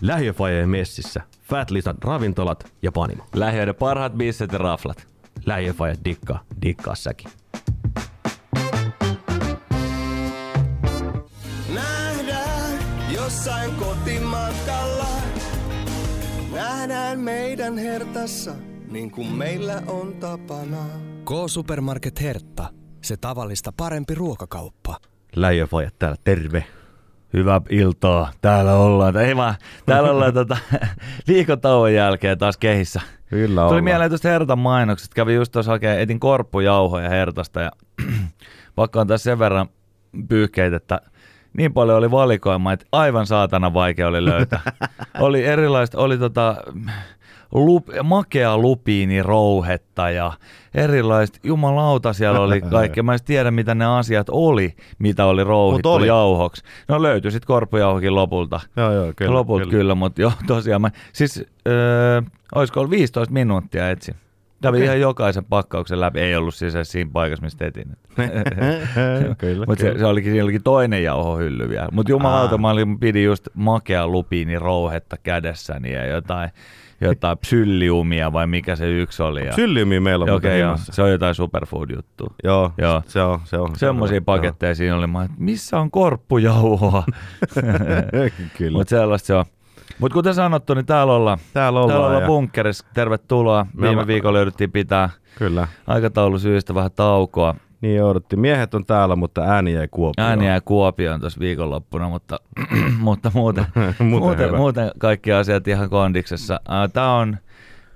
[0.00, 1.22] Lähiöfajeen messissä.
[1.42, 3.24] Fat Lisan ravintolat ja panimo.
[3.34, 5.06] Lähiöiden parhaat bisset ja raflat.
[5.46, 7.30] Lähiöfaje dikkaa, dikkaa säkin.
[11.74, 12.78] Nähdään
[13.10, 14.07] jossain kotimatkalla.
[16.88, 18.54] Nähdään meidän hertassa,
[18.90, 20.76] niin kuin meillä on tapana.
[21.24, 22.68] K-Supermarket Hertta.
[23.02, 24.96] Se tavallista parempi ruokakauppa.
[25.36, 26.64] Lähiöfaje täällä, terve.
[27.32, 28.32] Hyvää iltaa.
[28.40, 29.16] Täällä ollaan.
[29.16, 29.54] Ei vaan,
[29.86, 30.56] täällä ollaan tota,
[31.28, 33.00] viikon tauon jälkeen taas kehissä.
[33.30, 33.84] Kyllä Tuli ollaan.
[33.84, 35.14] mieleen tuosta Hertan mainokset.
[35.14, 37.70] Kävin just tuossa hakemaan, etin korppujauhoja Hertasta ja
[38.74, 39.68] pakko on tässä sen verran
[40.28, 41.00] pyyhkeitä, että
[41.58, 44.60] niin paljon oli valikoima, että aivan saatana vaikea oli löytää.
[45.20, 46.56] oli erilaista, oli tota,
[47.52, 50.32] lup, makea lupiinirouhetta ja
[50.74, 53.02] erilaista, jumalauta siellä oli kaikkea.
[53.02, 56.06] Mä en tiedä, mitä ne asiat oli, mitä oli rouhittu oli.
[56.06, 56.62] jauhoksi.
[56.88, 58.60] No löytyi sitten korppujauhokin lopulta.
[58.76, 59.34] Joo, joo, kyllä.
[59.34, 62.22] Lopulta kyllä, kyllä mutta joo, tosiaan mä, siis öö,
[62.54, 64.14] olisiko ollut 15 minuuttia etsin.
[64.62, 64.84] Kävin Okei.
[64.84, 67.96] ihan jokaisen pakkauksen läpi, ei ollut siis siinä paikassa, mistä etin.
[69.38, 71.88] kyllä, Mutta se, se olikin, siinä olikin toinen jauhohylly vielä.
[71.92, 72.58] Mutta jumalauta, Aa.
[72.58, 76.50] mä olin, pidin just makea lupiini rouhetta kädessäni ja jotain,
[77.00, 79.46] jotain psylliumia vai mikä se yksi oli.
[79.46, 82.34] Ja, Sylliumi meillä on muuten joo, se on jotain superfood-juttua.
[82.44, 83.02] Joo, Joo.
[83.06, 83.40] se on.
[83.44, 84.24] Se on Semmoisia Joo.
[84.24, 85.06] paketteja siinä oli.
[85.06, 87.02] Mä, että missä on korppujauhoa?
[88.72, 89.44] Mutta sellaista se on.
[89.98, 91.38] Mutta kuten sanottu, niin täällä ollaan.
[91.54, 91.90] Täällä ollaan.
[91.92, 92.86] Täällä ollaan ja- bunkkerissa.
[92.94, 93.64] Tervetuloa.
[93.64, 95.68] Me Viime ollaan- viikolla jouduttiin pitää Kyllä.
[95.86, 97.54] aikataulusyistä vähän taukoa.
[97.80, 98.40] Niin jouduttiin.
[98.40, 100.28] Miehet on täällä, mutta ääni jäi Kuopioon.
[100.30, 102.40] Ääni jäi Kuopioon tuossa viikonloppuna, mutta,
[102.98, 103.66] mutta muuten,
[103.98, 106.60] Muuten muuten, muuten kaikki asiat ihan kondiksessa.
[106.92, 107.36] Tämä on,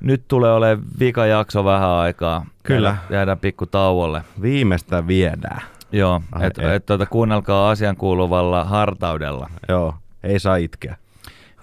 [0.00, 2.46] nyt tulee olemaan vika jakso vähän aikaa.
[2.62, 2.88] Kyllä.
[2.88, 4.22] Jäädään, jäädään pikku tauolle.
[4.42, 5.62] Viimeistä viedään.
[5.92, 6.76] Joo, että ei.
[6.76, 9.50] et, tuota, kuunnelkaa asian kuuluvalla hartaudella.
[9.68, 10.96] Joo, ei saa itkeä.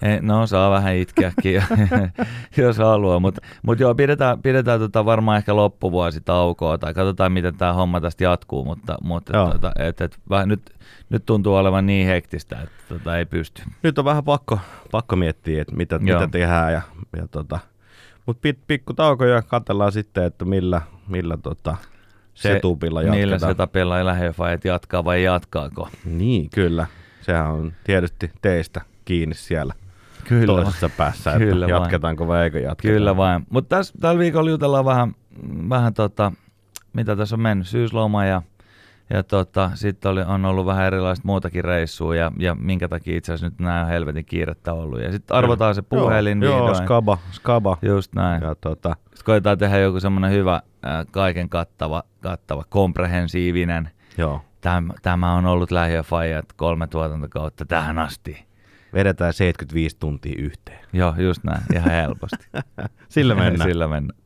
[0.02, 1.62] Ei, no saa vähän itkeäkin,
[2.56, 7.56] jos haluaa, mutta mut joo, pidetään, pidetään tota varmaan ehkä loppuvuosi taukoa tai katsotaan miten
[7.56, 9.52] tämä homma tästä jatkuu, mutta, mutta Joo.
[9.52, 10.70] tota, et, et, vähän nyt,
[11.10, 13.62] nyt tuntuu olevan niin hektistä, että tota, ei pysty.
[13.82, 14.58] Nyt on vähän pakko,
[14.90, 16.20] pakko miettiä, että mitä, Joo.
[16.20, 16.72] mitä tehdään.
[16.72, 16.82] Ja,
[17.16, 17.58] ja tota,
[18.26, 21.76] mutta pit, pikku tauko ja katsellaan sitten, että millä, millä tota,
[22.34, 23.50] setupilla Millä jatketaan.
[23.50, 25.88] setupilla ei lähiöfajat jatkaa vai jatkaako?
[26.04, 26.86] Niin, kyllä.
[27.20, 29.74] Sehän on tietysti teistä kiinni siellä
[30.28, 31.82] Kyllä, toisessa päässä, että Kyllä vain.
[31.82, 32.92] jatketaanko vai eikö jatketa.
[32.92, 33.46] Kyllä vain.
[33.50, 35.14] Mutta tällä viikolla jutellaan vähän,
[35.68, 36.32] vähän tota,
[36.92, 38.42] mitä tässä on mennyt, syysloma ja,
[39.10, 43.32] ja tota, sitten oli, on ollut vähän erilaista muutakin reissua ja, ja minkä takia itse
[43.32, 45.00] asiassa nyt nämä on helvetin kiirettä ollut.
[45.02, 46.76] Ja sitten arvotaan se puhelin joo, vihdoin.
[46.76, 47.78] Joo, skaba, skaba.
[47.82, 48.42] Just näin.
[48.42, 50.62] Ja tota, Sitten koetaan tehdä joku semmoinen hyvä,
[51.10, 53.90] kaiken kattava, kattava, komprehensiivinen.
[54.18, 54.40] joo.
[54.60, 58.44] Tämä, tämä on ollut lähiöfajat kolme tuotantokautta tähän asti.
[58.94, 60.80] Vedetään 75 tuntia yhteen.
[60.92, 62.46] Joo, just näin, ihan helposti.
[63.08, 63.70] Sillä mennään.
[63.70, 64.20] Sillä mennään.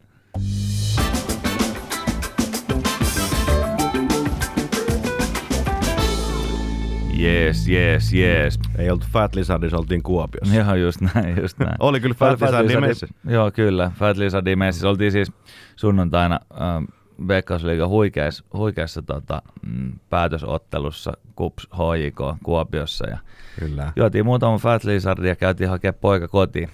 [7.25, 8.59] Jees, jees, jees.
[8.79, 10.55] Ei oltu Fat Lizardissa, oltiin Kuopiossa.
[10.55, 11.77] Joo, just näin, just näin.
[11.79, 13.15] Oli kyllä Fat Lizardin messissä.
[13.29, 13.93] Joo, kyllä.
[13.99, 14.89] Fat Lizardin messissä.
[14.89, 15.33] Oltiin siis
[15.77, 16.85] sunnuntaina ähm,
[17.29, 23.07] Veikkausliigan huikeassa, huikeassa tota, mm, päätösottelussa KUPS HJK Kuopiossa.
[23.09, 23.19] Ja
[23.59, 23.93] Kyllä.
[23.97, 26.69] juotiin muutama Fat Lizardia ja käytiin hakemaan poika kotiin.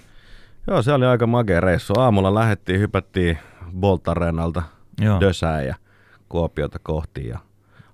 [0.67, 1.93] Joo, se oli aika makea reissu.
[2.01, 3.39] Aamulla lähdettiin, hypättiin
[3.77, 4.63] Bolt Arenalta
[5.01, 5.21] Joo.
[5.21, 5.75] Dösään ja
[6.29, 7.29] Kuopiota kohti.
[7.29, 7.39] Ja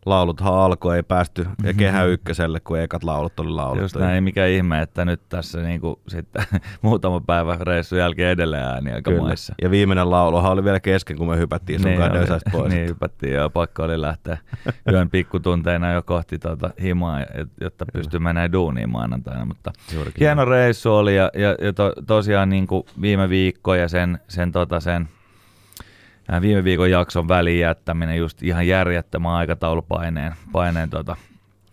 [0.06, 3.74] lauluthan alkoi, ei päästy ja kehä ykköselle, kun ekat laulut oli.
[3.74, 3.82] Mhm.
[3.82, 6.44] Just näin, ei mikä ihme, että nyt tässä niinku sitten
[6.82, 9.22] muutama päivä reissun jälkeen edelleen ääni aika Kyllä.
[9.22, 9.54] maissa.
[9.62, 12.20] Ja viimeinen lauluhan oli vielä kesken, kun me hypättiin sun kanssa oli.
[12.20, 12.72] Dösästä pois.
[12.76, 14.38] Niin, hypättiin ja pakko oli lähteä
[14.92, 17.20] yön pikkutunteina jo kohti tuota himaa,
[17.60, 19.44] jotta pystyy menemään duuniin maanantaina.
[19.44, 23.88] Mutta Juurikin hieno reissu oli ja, ja, ja to, tosiaan niin kuin viime viikko ja
[23.88, 25.08] sen, sen, tota, sen
[26.40, 31.16] viime viikon jakson väliin jättäminen just ihan järjettömän aikataulupaineen paineen, tota,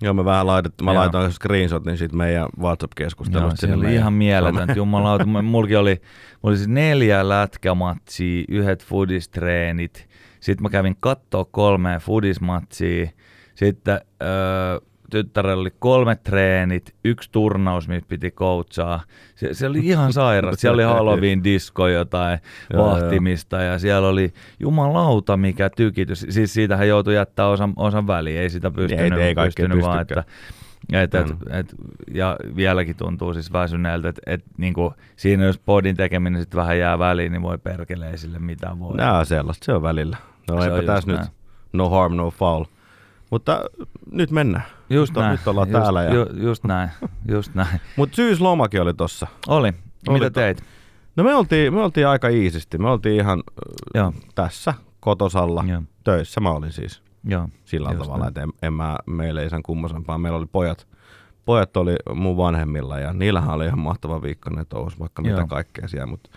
[0.01, 1.01] Joo, me vähän laitettiin, mä Joo.
[1.01, 3.55] laitoin screenshotin siitä meidän Joo, WhatsApp-keskustelusta.
[3.55, 5.25] se sinne oli meidän ihan mieletöntä, some- jumalauta.
[5.29, 6.01] Mulla- Mullakin oli,
[6.43, 10.07] mulla oli siis neljä lätkämatsia, yhdet fudistreenit.
[10.39, 13.07] Sitten mä kävin kattoo kolme fudismatsia.
[13.55, 14.79] Sitten öö,
[15.17, 19.03] tyttärellä oli kolme treenit, yksi turnaus, missä piti coachaa.
[19.35, 20.55] Se, se oli ihan sairas.
[20.57, 22.39] Siellä oli Halloween disco jotain
[22.77, 26.25] vahtimista ja siellä oli jumalauta mikä tykitys.
[26.29, 30.23] Siis siitähän joutui jättää osan, osan väliin, ei sitä pystynyt, ei kaikkea pystynyt vaan, että
[30.93, 31.37] Et, et, Mm.
[31.59, 31.75] et,
[32.13, 36.99] ja vieläkin tuntuu siis väsyneeltä, että et, niinku, siinä jos podin tekeminen sitten vähän jää
[36.99, 38.97] väliin, niin voi perkele ei sille mitään voi.
[38.97, 40.17] Nää sellaista, se on välillä.
[40.51, 41.21] No Se eipä tässä nyt
[41.73, 42.65] no harm, no foul.
[43.29, 43.61] Mutta
[44.11, 44.63] nyt mennään.
[44.93, 45.37] Just nyt, on- näin.
[45.37, 46.03] nyt ollaan just, täällä.
[46.03, 46.13] Ja...
[46.13, 46.89] Ju, just näin,
[47.27, 47.81] just näin.
[47.97, 49.27] Mutta syyslomakin oli tossa.
[49.47, 49.73] Oli.
[50.07, 50.63] Oli Mitä to- teit?
[51.15, 52.77] No me oltiin, me oltiin aika iisisti.
[52.77, 53.43] Me oltiin ihan
[53.95, 56.41] Joo, tässä kotosalla joo, töissä.
[56.41, 57.47] Mä olin siis joo.
[57.65, 60.17] sillä Just tavalla, että en, en mä, meillä ei sen kummosempaa.
[60.17, 60.87] Meillä oli pojat,
[61.45, 65.47] pojat oli mun vanhemmilla ja niillähän oli ihan mahtava viikko, ne touhus vaikka mitä Joo.
[65.47, 66.29] kaikkea siellä, mutta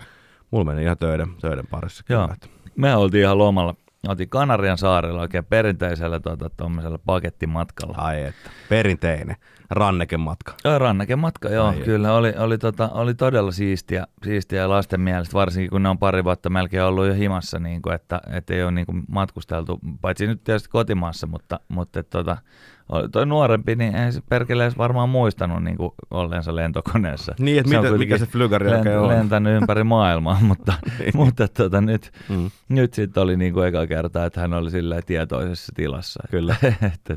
[0.51, 2.23] mulla meni ihan töiden, töiden parissa Joo.
[2.29, 2.37] kyllä.
[2.77, 3.75] Me oltiin ihan lomalla.
[4.09, 7.97] Oltiin Kanarian saarella oikein perinteisellä tuota, tuommoisella pakettimatkalla.
[7.99, 9.37] Ai että, perinteinen
[9.71, 10.55] rannekematka.
[10.65, 12.13] Joo, rannekematka, joo, Ai kyllä.
[12.13, 16.51] Oli, oli, tota, oli todella siistiä, siistiä lasten mielestä, varsinkin kun ne on pari vuotta
[16.51, 20.45] melkein ollut jo himassa, niin kuin, että, että ei ole niin kuin matkusteltu, paitsi nyt
[20.45, 22.37] tietysti kotimaassa, mutta, mutta että, tota,
[22.89, 27.35] oli toi nuorempi, niin ei se perkele edes varmaan muistanut niin kuin olleensa lentokoneessa.
[27.39, 29.09] Niin, että Se mitä, mikä se flygari oikein on.
[29.09, 31.11] lentänyt ympäri maailmaa, mutta, Niin.
[31.17, 35.03] mutta tota, nyt, Mm, nyt sitten oli niin kuin eka kerta, että hän oli silleen
[35.07, 36.23] tietoisessa tilassa.
[36.31, 36.57] kyllä.
[36.95, 37.17] että,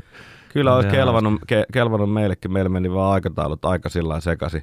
[0.52, 4.62] Kyllä olisi kelvannut, ke, kelvannut meillekin, meillä meni vaan aikataulut aika sillä sekaisin.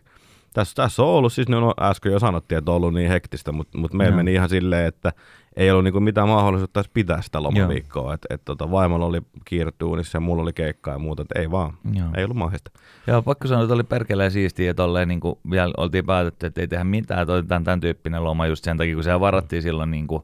[0.54, 3.77] Tässä, tässä on ollut, siis no, äsken jo sanottiin, että on ollut niin hektistä, mutta,
[3.77, 4.18] mutta meillä Joo.
[4.18, 5.13] meni ihan silleen, että
[5.57, 8.13] ei ollut niinku mitään mahdollisuutta edes pitää sitä lomaviikkoa.
[8.13, 11.51] Et, et, tota, vaimolla oli kiire duunissa ja mulla oli keikkaa ja muuta, että ei
[11.51, 12.07] vaan, joo.
[12.18, 12.71] ei ollut mahdollista.
[13.07, 15.19] Joo, pakko sanoa, että oli perkeleen siistiä, että tolleen, niin
[15.51, 18.95] vielä oltiin päätetty, että ei tehdä mitään, että otetaan tämän tyyppinen loma just sen takia,
[18.95, 20.24] kun se varattiin silloin niin kuin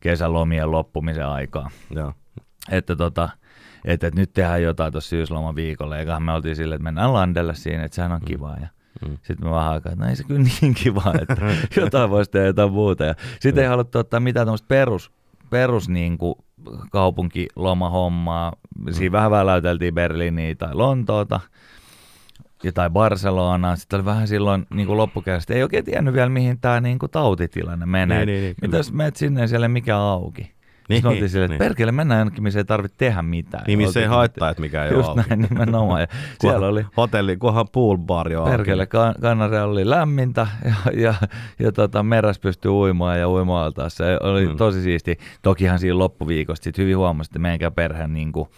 [0.00, 1.70] kesälomien loppumisen aikaa.
[1.90, 2.12] Joo.
[2.70, 3.28] Että, tota,
[3.84, 7.54] että, että nyt tehdään jotain tuossa syysloman viikolla, eiköhän me oltiin silleen, että mennään landelle
[7.54, 8.56] siinä, että sehän on kivaa.
[8.60, 8.68] Ja
[9.02, 9.16] Mm.
[9.22, 11.36] sitten me vähän aikaa, että no ei se kyllä niin kiva, että
[11.80, 13.04] jotain voisi tehdä jotain muuta.
[13.04, 15.10] Ja sitten ei haluttu ottaa mitään tämmöistä perus,
[15.50, 16.34] perus niin kuin
[16.90, 18.52] kaupunkilomahommaa.
[18.90, 21.40] Siinä vähän väläyteltiin Berliiniä tai Lontoota
[22.64, 23.76] ja tai Barcelonaa.
[23.76, 27.10] Sitten oli vähän silloin niin kuin loppukädessä, ei oikein tiennyt vielä, mihin tämä niin kuin
[27.10, 28.18] tautitilanne menee.
[28.18, 30.55] Niin, niin, niin, Mitä jos menet sinne ja siellä ei mikään auki?
[30.88, 31.68] Niin, Niin, oltiin silleen, että niin.
[31.68, 33.64] perkele, mennään jonnekin, missä ei tarvitse tehdä mitään.
[33.66, 35.20] Niin missä ei haittaa, että mikä ei ole Just auki.
[35.28, 36.00] näin nimenomaan.
[36.00, 36.06] Ja
[36.40, 41.14] siellä oli Hotelli, kunhan pool bar jo perkele, kan- Kanaria oli lämmintä ja, ja,
[41.58, 43.90] ja tota, meräs pystyi uimaan ja uimaaltaan.
[43.90, 44.56] Se oli Mm.
[44.56, 45.18] tosi siisti.
[45.42, 48.48] Tokihan siinä loppuviikosta sit hyvin huomasi, että meidänkään perhe niin kuin,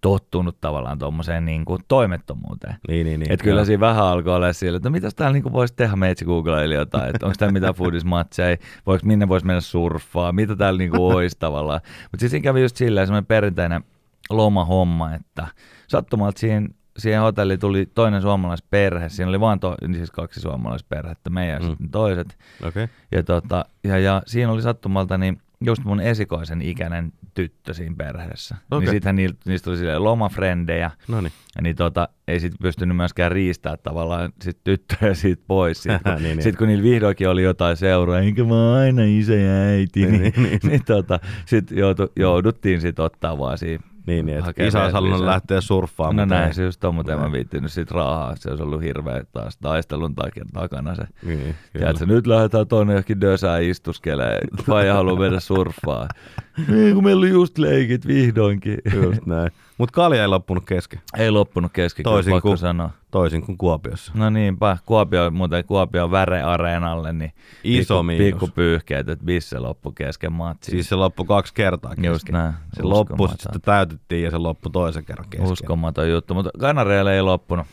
[0.00, 2.76] tottunut tavallaan tuommoiseen niin kuin, toimettomuuteen.
[2.88, 3.32] Niin, niin, niin.
[3.32, 6.24] Et kyllä siinä vähän alkoi olla sillä, että no mitäs täällä niinku voisi tehdä, meitsi
[6.24, 8.56] googlaili jotain, että onko täällä mitään foodismatseja,
[8.86, 11.80] voiko minne voisi mennä surffaa, mitä täällä niinku olisi tavallaan.
[12.02, 13.84] Mutta siis siinä kävi just silleen semmoinen perinteinen
[14.30, 15.46] lomahomma, että
[15.88, 21.30] sattumalta siihen, siihen hotelliin tuli toinen suomalaisperhe, siinä oli vaan to, niin siis kaksi suomalaisperhettä,
[21.30, 21.76] meidän Mm.
[21.78, 21.90] mm.
[21.90, 22.88] toiset, Okei.
[23.12, 28.56] ja, tota, ja, ja siinä oli sattumalta niin just mun esikoisen ikäinen tyttö siinä perheessä.
[28.70, 28.80] Okei.
[28.86, 31.32] Niin sittenhän niistä, niistä oli silleen lomafrendejä, No niin.
[31.56, 35.82] ja niin tota, ei sit pystynyt myöskään riistää tavallaan sit tyttöjä siitä pois.
[35.82, 36.42] Sit kun, Niin, niin.
[36.42, 40.12] sit kun niillä vihdoinkin oli jotain seuraa, enkä mä oon aina isä ja äiti, Niin,
[40.12, 40.70] niin, niin, niin, niin.
[40.70, 43.84] niin, tota, sit joutu, jouduttiin sit ottaa vaan siinä.
[44.08, 46.28] Niin, niin että isä olisi halunnut lähteä surffaamaan.
[46.28, 46.54] No näin ei.
[46.54, 47.32] se just on, mutta en mä Näin.
[47.32, 48.36] viittinyt sit rahaa.
[48.36, 51.02] Se olisi ollut hirveä taas taistelun takia takana se.
[51.22, 51.54] Niin.
[51.72, 54.48] Tiedätkö, nyt lähdetään tuonne johonkin dösään istuskeleen.
[54.68, 56.08] Vai haluaa mennä surffaa.
[56.68, 58.78] Niin, kun meillä oli just leikit vihdoinkin.
[59.02, 59.50] Just näin.
[59.78, 62.90] Mutta kalja ei loppunut kesken, Ei loppunut kesken, Toisin kuin- sanoa.
[63.10, 64.12] toisin kuin Kuopiossa.
[64.14, 67.32] No niinpä, Kuopio, muuten Kuopio väreareenalle, niin
[67.64, 68.24] Iso pikku, miinus.
[68.26, 70.70] pikku pyyhkeet, että bisse loppu kesken matsi.
[70.70, 72.04] Siis se loppui kaksi kertaa kesken.
[72.10, 72.52] Just näin.
[72.72, 73.38] Se loppui, Uskomaton.
[73.38, 75.52] sitten täytettiin ja se loppui toisen kerran kesken.
[75.52, 77.66] Uskomaton juttu, mutta Kanareille ei loppunut.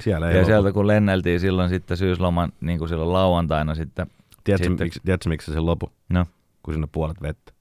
[0.00, 0.46] Siellä ei ja loppu.
[0.50, 4.06] sieltä kun lenneltiin silloin sitten syysloman, niin kuin silloin lauantaina sitten,
[4.44, 5.90] Tiedätkö, sitten- miksi, tiedätkö, miksi se lopu?
[6.08, 6.26] no,
[6.62, 7.52] Kun sinne puolet vettä.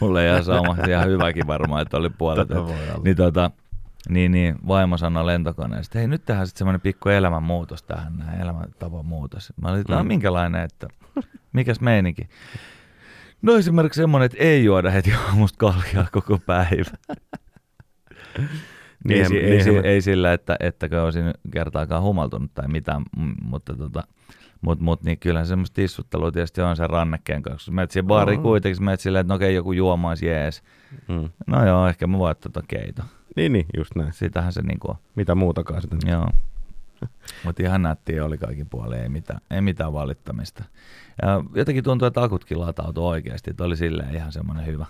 [0.00, 2.48] Mulle ihan sama, ihan hyväkin varmaan, että oli puolet.
[3.04, 3.50] Niin, tota,
[4.08, 9.06] niin, niin, vaimo sanoi lentokoneesta, hei nyt tehdään sitten semmoinen pikku elämänmuutos tähän, näin, elämäntavan
[9.06, 9.52] muutos.
[9.62, 10.08] Mä olin, että no, Mm.
[10.08, 10.88] minkälainen, että
[11.52, 12.28] mikäs meininki?
[13.42, 16.90] No esimerkiksi semmoinen, että ei juoda heti aamusta kaljaa koko päivä.
[19.08, 23.02] ei, si- ei, niinhän si- me- ei, sillä, että ettäkö olisin kertaakaan humaltunut tai mitään,
[23.42, 24.02] mutta tota,
[24.60, 27.72] mut, mut, niin kyllä semmoista tissuttelua tietysti on sen rannekkeen kanssa.
[27.72, 28.42] Menet siihen baariin Oo.
[28.42, 30.62] kuitenkin, menet silleen, että no okei, joku juomaisi jees.
[31.08, 31.30] Mm.
[31.46, 33.02] No joo, ehkä mä voin tota keito.
[33.36, 34.12] Niin, niin, just näin.
[34.12, 34.96] Sitähän se niinku on.
[35.14, 35.98] Mitä muutakaan sitten.
[36.06, 36.28] Joo.
[37.44, 40.64] Mutta ihan nättiä oli kaikin puolin, ei mitään, ei mitään valittamista.
[41.22, 44.86] Ja jotenkin tuntuu, että akutkin latautui oikeasti, että oli silleen ihan semmoinen hyvä,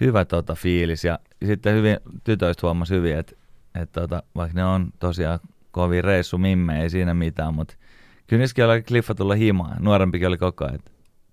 [0.00, 1.04] hyvä tota fiilis.
[1.04, 3.36] Ja sitten hyvin, tytöistä huomasi hyvin, että,
[3.74, 5.38] että tota, vaikka ne on tosiaan
[5.70, 7.74] kovin reissu mimme, ei siinä mitään, mutta
[8.26, 9.76] kyllä niissäkin oli kliffa tulla himaan.
[9.80, 10.78] Nuorempikin oli koko ajan,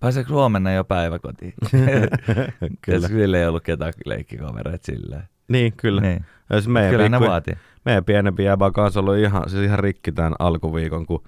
[0.00, 1.54] pääseekö huomenna jo päiväkotiin?
[2.80, 3.08] Kyllä.
[3.08, 5.22] Sillä ei ollut ketään leikkikavereita silleen.
[5.48, 6.00] Niin, kyllä.
[6.00, 6.24] Niin.
[6.52, 7.54] Siis meidän, Kyllä ne pikku, vaatii.
[7.84, 11.22] meidän pienempi jäbä kanssa ollut ihan, siis ihan rikki tämän alkuviikon, kun,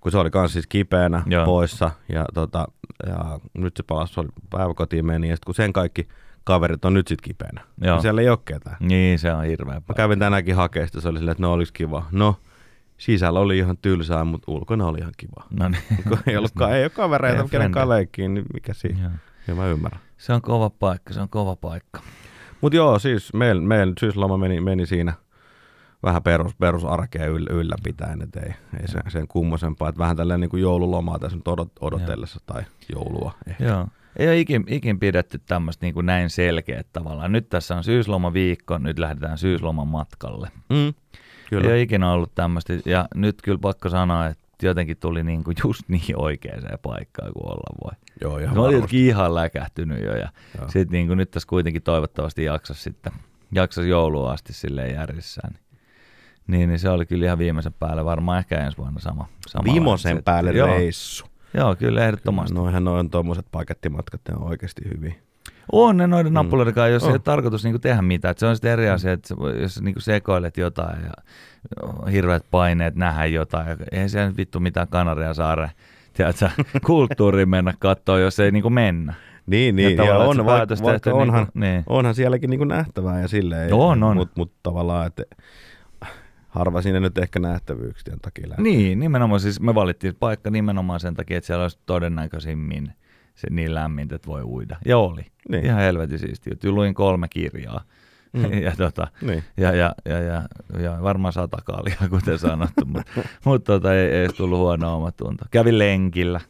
[0.00, 1.44] kun se oli kanssa siis kipeänä Joo.
[1.44, 1.90] poissa.
[2.08, 2.68] Ja, tota,
[3.06, 5.28] ja nyt se palasi, se oli päiväkotiin meni.
[5.28, 6.08] Ja sit kun sen kaikki
[6.44, 7.60] kaverit on nyt sit kipeänä.
[7.82, 7.94] Joo.
[7.94, 8.76] Niin siellä ei ole ketään.
[8.80, 12.06] Niin, se on hirveä Mä kävin tänäänkin hakeista, se oli silleen, että no oliks kiva.
[12.12, 12.36] No,
[12.98, 15.44] sisällä oli ihan tylsää, mutta ulkona oli ihan kiva.
[15.50, 15.82] No niin.
[16.26, 19.02] Ei, ollut, ei ole kavereita, Ei kenen leikkiin, niin mikä siinä.
[19.02, 19.10] Joo.
[19.48, 20.00] Ja mä ymmärrän.
[20.16, 22.00] Se on kova paikka, se on kova paikka.
[22.60, 25.12] Mutta joo, siis meillä meil syysloma meni, meni siinä
[26.02, 29.88] vähän perus, perusarkea yl, ylläpitäen, että ei, ei sen, sen kummosempaa.
[29.88, 32.62] Että vähän tällainen niin kuin joululomaa tässä nyt odot, odotellessa tai
[32.94, 33.32] joulua.
[33.46, 33.64] Ehkä.
[33.64, 33.86] Joo.
[34.16, 37.32] Ei ole ikin, ikin pidetty tämmöistä niin kuin näin selkeä tavallaan.
[37.32, 40.48] Nyt tässä on syyslomaviikko, nyt lähdetään syysloman matkalle.
[40.68, 40.94] Mm,
[41.48, 41.64] Kyllä.
[41.64, 42.72] Ei ole ikinä ollut tämmöistä.
[42.84, 47.46] Ja nyt kyllä pakko sanoa, että jotenkin tuli niin kuin just niin oikeaan paikkaan kuin
[47.46, 47.92] olla voi.
[48.20, 48.74] Joo, ihan olin varmasti.
[48.74, 50.28] jotenkin ihan läkähtynyt jo ja
[50.58, 50.68] Joo.
[50.68, 53.12] sitten niin kuin nyt tässä kuitenkin toivottavasti jaksas sitten,
[53.52, 55.58] jaksas jouluun asti silleen järjissään.
[56.46, 59.28] Niin, niin se oli kyllä ihan viimeisen päälle, varmaan ehkä ensi vuonna sama.
[59.48, 60.68] sama Viimosen päälle Joo.
[60.68, 61.26] reissu.
[61.54, 62.54] Joo, kyllä ehdottomasti.
[62.54, 65.14] Noihän noin tuommoiset pakettimatkat, ne on oikeasti hyviä.
[65.72, 67.08] On ne noiden nappuloiden kanssa, jos On.
[67.08, 68.30] ei ole tarkoitus niinku tehdä mitään.
[68.32, 71.12] Et se on sitten eri asia, että jos niinku sekoilet jotain ja
[72.12, 73.68] hirveät paineet nähdä jotain.
[73.68, 75.70] ja Eihän se nyt vittu mitään Kanaria saare,
[76.12, 76.50] tiedätkö,
[76.86, 79.14] kulttuuriin mennä katsoa, jos ei niinku mennä.
[79.46, 79.96] Niin, Ja niin.
[79.98, 81.82] Ja, tavallaan, on, että vaikka, vaikka onhan, niinku- niin.
[81.86, 83.74] onhan sielläkin niin kuin nähtävää ja silleen.
[83.74, 84.16] On, on.
[84.16, 85.22] Mutta mut tavallaan, että
[86.48, 88.62] harva sinne nyt ehkä nähtävyyksien takia lähtee.
[88.62, 92.92] Niin, nimenomaan siis me valittiin paikka nimenomaan sen takia, että siellä olisi todennäköisimmin
[93.38, 94.76] se niin lämmintä, että voi uida.
[94.86, 95.26] Ja oli.
[95.48, 95.64] Niin.
[95.64, 96.54] Ihan helvetin siistiä.
[96.64, 97.84] Luin kolme kirjaa.
[98.32, 98.52] Mm.
[98.62, 99.44] ja, tota, Niin.
[99.56, 100.42] ja, ja, ja, ja,
[100.80, 103.12] ja, varmaan sata kaljaa, kuten sanottu, mutta
[103.44, 105.44] mut, tota, ei, ei tullut huono omatunto.
[105.50, 106.40] Kävin lenkillä.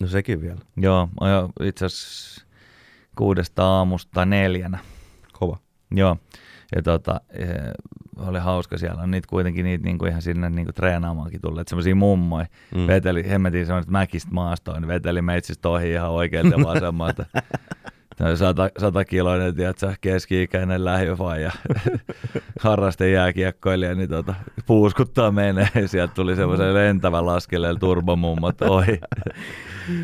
[0.00, 0.60] No sekin vielä.
[0.76, 2.46] Joo, jo itse asiassa
[3.16, 4.78] kuudesta aamusta neljänä.
[5.32, 5.58] Kova.
[5.90, 6.16] Joo,
[6.76, 7.48] ja tota, eh,
[8.16, 9.02] oli hauska siellä.
[9.02, 11.68] On niitä kuitenkin niitä niinku ihan sinne niinku treenaamaankin tulleet.
[11.68, 12.46] Semmoisia mummoja.
[12.74, 12.86] Mm.
[12.86, 17.26] Veteli, hemmetin semmoiset mäkistä maastoon, niin veteli meitsistä ohi ihan oikealta ja vasemmalta.
[18.34, 21.52] Sata, sata kiloinen, tiedätkö, keski-ikäinen lähiöfaija,
[22.60, 24.34] harraste jääkiekkoilija, niin tota,
[24.66, 25.68] puuskuttaa menee.
[25.86, 29.00] Sieltä tuli semmoisen lentävän laskeleella turbomummot ohi.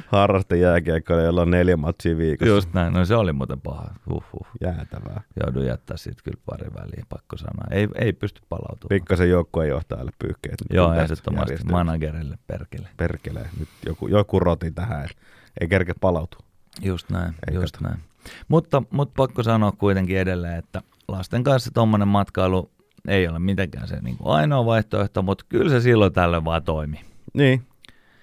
[0.06, 2.54] Harraste jääkiekkoja, jolla on neljä matsia viikossa.
[2.54, 3.94] Just näin, no se oli muuten paha.
[4.10, 4.46] Huhhuh.
[4.60, 5.20] Jäätävää.
[5.44, 7.64] Joudun jättää siitä kyllä pari väliä, pakko sanoa.
[7.70, 8.88] Ei, ei pysty palautumaan.
[8.88, 10.54] Pikkasen joukkueen johtajalle pyyhkeet.
[10.70, 11.56] Joo, ehdottomasti.
[11.70, 12.88] Managerille perkele.
[12.96, 13.48] Perkelee.
[13.58, 15.22] Nyt joku, joku roti tähän, että
[15.60, 16.40] ei kerke palautua.
[16.82, 17.88] Just näin, Ei just kato.
[17.88, 18.00] näin.
[18.48, 22.70] Mutta, mutta pakko sanoa kuitenkin edelleen, että lasten kanssa tuommoinen matkailu
[23.08, 27.00] ei ole mitenkään se niin kuin ainoa vaihtoehto, mutta kyllä se silloin tällöin vaan toimi.
[27.34, 27.62] Niin.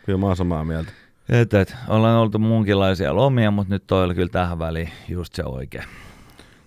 [0.06, 0.92] Kyllä mä oon samaa mieltä.
[1.32, 5.44] Et, et, ollaan oltu muunkinlaisia lomia, mutta nyt toi oli kyllä tähän väliin just se
[5.46, 5.84] oikea.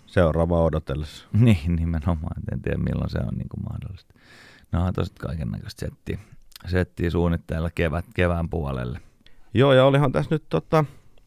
[0.06, 1.26] Seuraava odotellessa.
[1.32, 2.42] Niin, nimenomaan.
[2.52, 4.14] En tiedä milloin se on niin kuin mahdollista.
[4.72, 6.18] No on tosta kaiken näköistä settiä,
[6.66, 9.00] settiä suunnitteilla kevät, kevään puolelle.
[9.54, 10.84] Joo, ja olihan tässä nyt tota,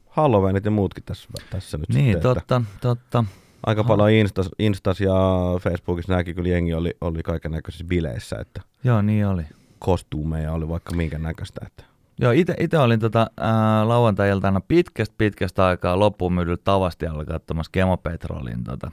[0.10, 3.24] Halloweenit ja muutkin tässä, tässä nyt Niin, sitten, että totta, totta.
[3.66, 5.14] Aika paljon Instas, Instas ja
[5.62, 9.44] Facebookissa näki kyllä jengi oli, oli kaiken näköisissä bileissä, että Joo, niin oli.
[9.80, 11.62] kostuumeja oli vaikka minkä näköistä.
[11.66, 11.84] Että.
[12.20, 13.28] Joo, itse olin tota,
[13.84, 18.92] lauantai-iltana pitkästä pitkästä aikaa loppuun myydyllä tavastialla katsomassa Kemopetrolin tota,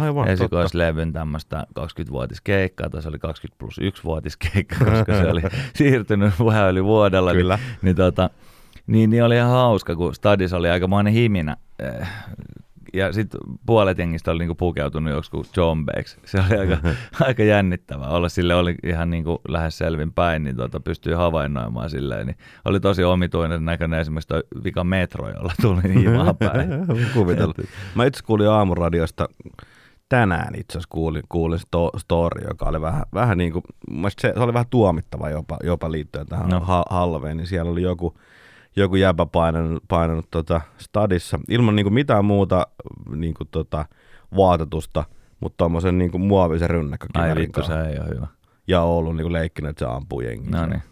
[0.00, 5.42] Aivan, esikoislevyn tämmöistä 20-vuotiskeikkaa, tai se oli 20 plus 1-vuotiskeikka, koska se oli
[5.76, 7.32] siirtynyt vähän yli vuodella.
[7.32, 7.56] Kyllä.
[7.56, 8.30] Niin, niin, tota,
[8.86, 11.56] niin, niin oli ihan hauska, kun Stadis oli aikamoinen himinä.
[11.78, 12.08] Eh,
[12.94, 16.18] Ja sitten puolet jengistä oli niinku pukeutunut joksikin zombeiksi.
[16.24, 16.78] Se oli aika,
[17.26, 18.08] aika jännittävää.
[18.08, 22.26] Olla sille oli ihan niinku lähes selvin päin, niin tota, pystyy havainnoimaan silleen.
[22.26, 26.68] Niin oli tosi omituinen näköinen esimerkiksi toi vika metro, jolla tuli himaa päin.
[27.14, 27.54] Kuvitella.
[27.94, 29.28] Mä itse kuulin aamuradiosta
[30.08, 33.62] tänään itse asiassa kuulin, kuulin sto, story, joka oli vähän, vähän niin kuin,
[34.08, 36.60] se, se, oli vähän tuomittava jopa, jopa liittyen tähän no.
[36.60, 38.18] Ha, Halloween, niin siellä oli joku,
[38.76, 42.66] joku jäbä painanut, painanut tota stadissa ilman niin kuin mitään muuta
[43.16, 43.86] niin kuin tota,
[44.36, 45.04] vaatetusta,
[45.40, 48.26] mutta tuommoisen niin kuin muovisen Ai rynnäkkökivärin vittu, se ei ole hyvä.
[48.68, 50.50] Ja ollut niin kuin leikkinyt, että se ampuu jengiä.
[50.50, 50.82] No niin.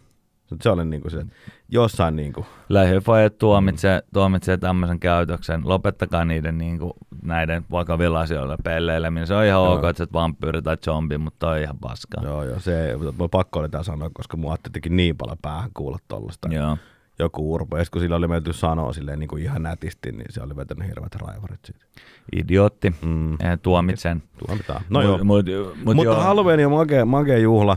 [0.61, 1.27] Se oli niin kuin se,
[1.69, 5.61] jossain niin kuin, Lähiöfajat tuomitsee, tuomitsee tämmöisen käytöksen.
[5.65, 9.27] Lopettakaa niiden niin kuin, näiden vakavilla asioilla pelleileminen.
[9.27, 9.75] Se on ihan Joo.
[9.75, 12.25] ok, että sä oot vampyyri tai zombi, mutta on ihan paskaa.
[12.25, 15.99] joo, joo, se, mulla pakko oli tämä sanoa, koska mua teki niin paljon päähän kuulla
[16.09, 16.49] tollasta.
[16.49, 16.77] Joo.
[17.19, 17.79] Joku urpo.
[17.79, 20.89] Ja kun sillä oli menty sanoa silleen niin kuin ihan nätisti, niin se oli vetänyt
[20.89, 21.85] hirveät raivarit siitä.
[22.33, 22.95] Idiootti.
[23.05, 23.33] Mm.
[23.33, 24.23] Eh, Tuomitsen.
[24.47, 24.83] Tuomitaan.
[24.91, 25.19] No Mut- joo.
[25.25, 25.47] Mut,
[25.85, 26.15] mut Mutta joo.
[26.21, 27.77] Halloween on makea, makea juhla.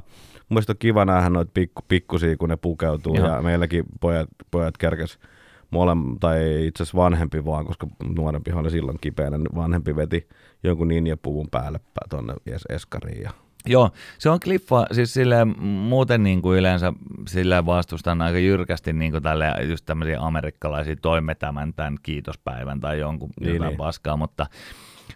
[0.50, 3.16] Mielestäni on kiva nähdä noita pikku, pikkusia, kun ne pukeutuu.
[3.16, 3.28] Joo.
[3.28, 5.20] Ja meilläkin pojat, pojat kerkes
[5.72, 10.28] molem, tai itse asiassa vanhempi vaan, koska nuorempi oli silloin kipeänä, niin vanhempi veti
[10.64, 13.32] jonkun ninjapuvun päälle tuonne es- eskariin ja
[13.66, 16.94] Joo, se on kliffa, siis silleen, muuten niin kuin yleensä
[17.28, 23.00] sillä vastustan aika jyrkästi niin kuin tälle, just tämmöisiä amerikkalaisia toimme tämän, tämän kiitospäivän tai
[23.00, 23.78] jonkun Niin, jotain niin.
[23.78, 24.46] paskaa, mutta,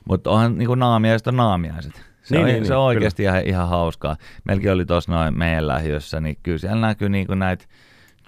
[0.06, 2.10] mutta onhan niin kuin naamiaiset on naamiaiset.
[2.22, 4.18] Se, Niin, on, niin, se on niin, oikeasti ihan, ihan hauskaa.
[4.44, 7.66] Meilläkin oli tuossa noin meidän lähiössä, niin kyllä siellä näkyy niin kuin näitä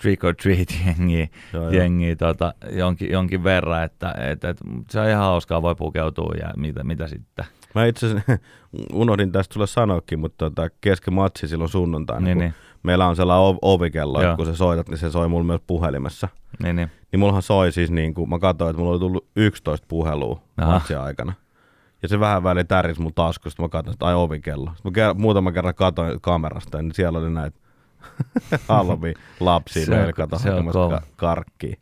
[0.02, 1.72] trick or treat jengiä, Joo, joo.
[1.72, 6.54] jengiä tota, jonkin, jonkin verran, että, että, että se on ihan hauskaa, voi pukeutua ja
[6.58, 7.46] mitä, mitä sitten.
[7.76, 8.38] Mä itse asiassa
[8.94, 12.54] unohdin tästä sulle sanoakin, mutta tota, kesken matsi silloin sunnuntaina, Niin, niin.
[12.84, 14.32] meillä on sellainen ov- ovikello, Joo.
[14.32, 16.28] että kun sä soitat, niin se soi mulla myös puhelimessa.
[16.64, 16.92] Niin, niin.
[17.12, 20.72] Niin mullahan soi siis niin kuin, mä katsoin, että mulla oli tullut 11 puhelua Aha.
[20.74, 21.34] matsin aikana.
[22.02, 24.72] Ja se vähän väliin täris mun taskusta, mä katsoin, että ai ovikello.
[24.76, 27.58] Sitten mä ker- muutaman kerran katsoin kamerasta, niin siellä oli näitä
[28.68, 31.76] Halloween lapsia Se on- se on ka- karkkia.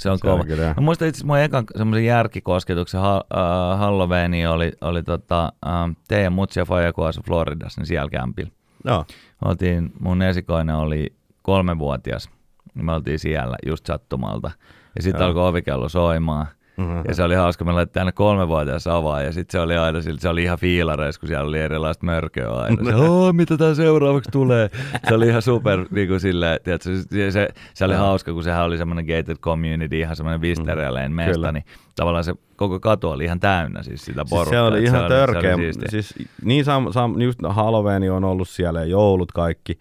[0.00, 0.44] Se on Se kova.
[0.44, 0.74] kyllä.
[0.76, 6.32] Mä muistan itse mun ekan semmoisen järkikosketuksen ha- äh, Halloweeni oli, oli tota, äh, teidän
[6.32, 6.92] mutsi ja faija,
[7.26, 8.50] Floridassa, niin siellä kämpillä.
[8.84, 9.04] Joo.
[9.44, 12.30] Oltiin, mun esikoinen oli kolmevuotias,
[12.74, 14.50] niin me oltiin siellä just sattumalta.
[14.96, 16.46] Ja sitten alkoi ovikello soimaan.
[16.80, 17.00] Mhm.
[17.08, 20.28] Ja se oli hauska, me laitettiin aina kolmevuotias avaa ja sitten se oli aina se
[20.28, 22.84] oli ihan fiilareis, kun siellä oli erilaista mörköä aina.
[22.84, 24.70] Se, mitä tää seuraavaksi tulee?
[25.08, 28.64] Se oli ihan super, niin kuin silleen, tiedätkö, se, se, se oli hauska, kun sehän
[28.64, 31.52] oli semmoinen gated community, ihan semmoinen Visterialeen mesta, Kyllä.
[31.52, 31.64] niin
[31.96, 34.52] tavallaan se koko katu oli ihan täynnä siis sitä Siis porukkaa.
[34.52, 35.54] se oli ihan se törkeä.
[35.54, 35.88] oli siistiä.
[35.90, 39.78] siis niin sam, sam, just Halloween on ollut siellä ja joulut kaikki.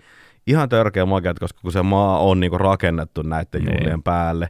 [0.48, 3.74] Ihan törkeä makeat, koska kun se maa on niinku rakennettu näiden Niin.
[3.80, 4.50] juhlien päälle,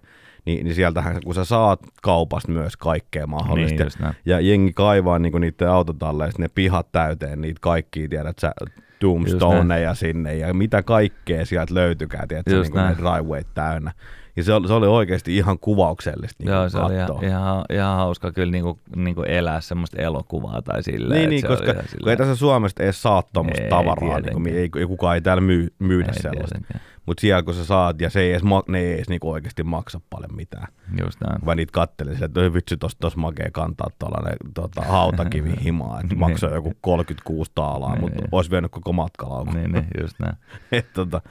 [0.50, 3.84] niin, niin sieltähän kun sä saat kaupasta myös kaikkea mahdollista.
[3.84, 8.51] Niin, ja jengi kaivaa niinku niiden autotalleista ne pihat täyteen, niitä kaikkia, tiedät sä,
[9.00, 13.91] Tombstoneja sinne ja mitä kaikkea sieltä löytykää, tiedätkö, niinku ne drivewayt täynnä.
[14.36, 17.98] Ja se oli, se oli oikeasti ihan kuvauksellista niin Joo, se oli ihan, ihan, ihan
[17.98, 21.20] hauska kyllä niinku, niinku elää semmoista elokuvaa tai silleen.
[21.20, 24.70] Niin, niin koska kun ei silleen- tässä Suomesta edes saa tuommoista tavaraa, niin kuin, ei
[24.88, 26.56] kukaan ei täällä myy, myydä Ei sellaista.
[26.56, 26.82] tietenkään.
[27.10, 30.01] Mutta siellä kun sä saat, ja se ei edes, ne ei edes niinku oikeasti maksa
[30.10, 30.68] paljon mitään.
[31.01, 31.46] Just näin.
[31.46, 36.00] Vaan niitä kattelin sille, että "Oi vitsi, tossa, tossa makee kantaa tuollainen tota, hautakivi himaa,
[36.02, 38.30] että maksaa joku 36 taalaa, Niin, mutta niin.
[38.32, 39.54] olisi vienyt koko matkalaukun.
[39.54, 40.36] niin, niin, just näin.
[40.72, 41.22] Et, tota,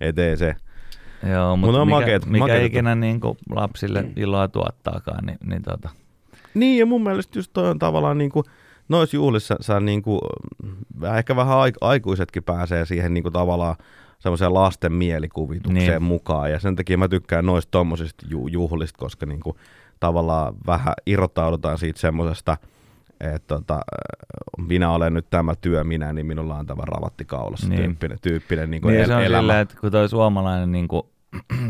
[0.00, 0.54] et ei se.
[1.30, 3.20] Joo, Mut mutta on mikä, makeet- mikä makeet- ikinä niin
[3.50, 5.88] lapsille iloa tuottaakaan, niin, niin tota,
[6.54, 8.44] Niin, ja mun mielestä just toi on tavallaan niin kuin,
[8.88, 10.20] noissa juhlissa sä niin kuin,
[11.16, 13.76] ehkä vähän aik- aikuisetkin pääsee siihen niin kuin tavallaan
[14.18, 16.02] semmoiseen lasten mielikuvitukseen Niin.
[16.02, 16.50] mukaan.
[16.52, 19.56] Ja sen takia mä tykkään noista tommosista ju- juhlista, koska niin kuin,
[20.00, 22.56] tavallaan vähän irrottaudutaan siitä semmoisesta,
[23.20, 23.80] että tota,
[24.68, 27.82] minä olen nyt tämä työ minä, niin minulla on tämä ravatti kaulassa Niin.
[27.82, 29.40] tyyppinen, tyyppinen niin kuin niin el- se on elämä.
[29.42, 31.02] silleen, että kun toi suomalainen, niin kuin,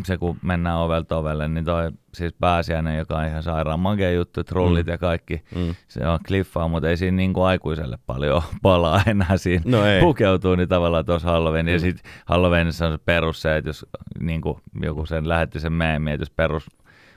[0.05, 4.45] se kun mennään ovelta ovelle, niin toi siis pääsiäinen, joka on ihan sairaan makea juttu,
[4.45, 4.91] trullit Mm.
[4.91, 5.75] ja kaikki, Mm.
[5.89, 10.01] se on kliffaa, mutta ei siinä niin kuin aikuiselle paljon palaa enää siinä No ei.
[10.01, 11.69] pukeutuu, niin tavallaan tuossa Halloween.
[11.69, 11.81] Ja Mm.
[11.81, 13.87] sitten Halloweenissa on se perus se, että jos
[14.21, 16.67] niin kuin joku sen lähetti sen meemi, että jos perus,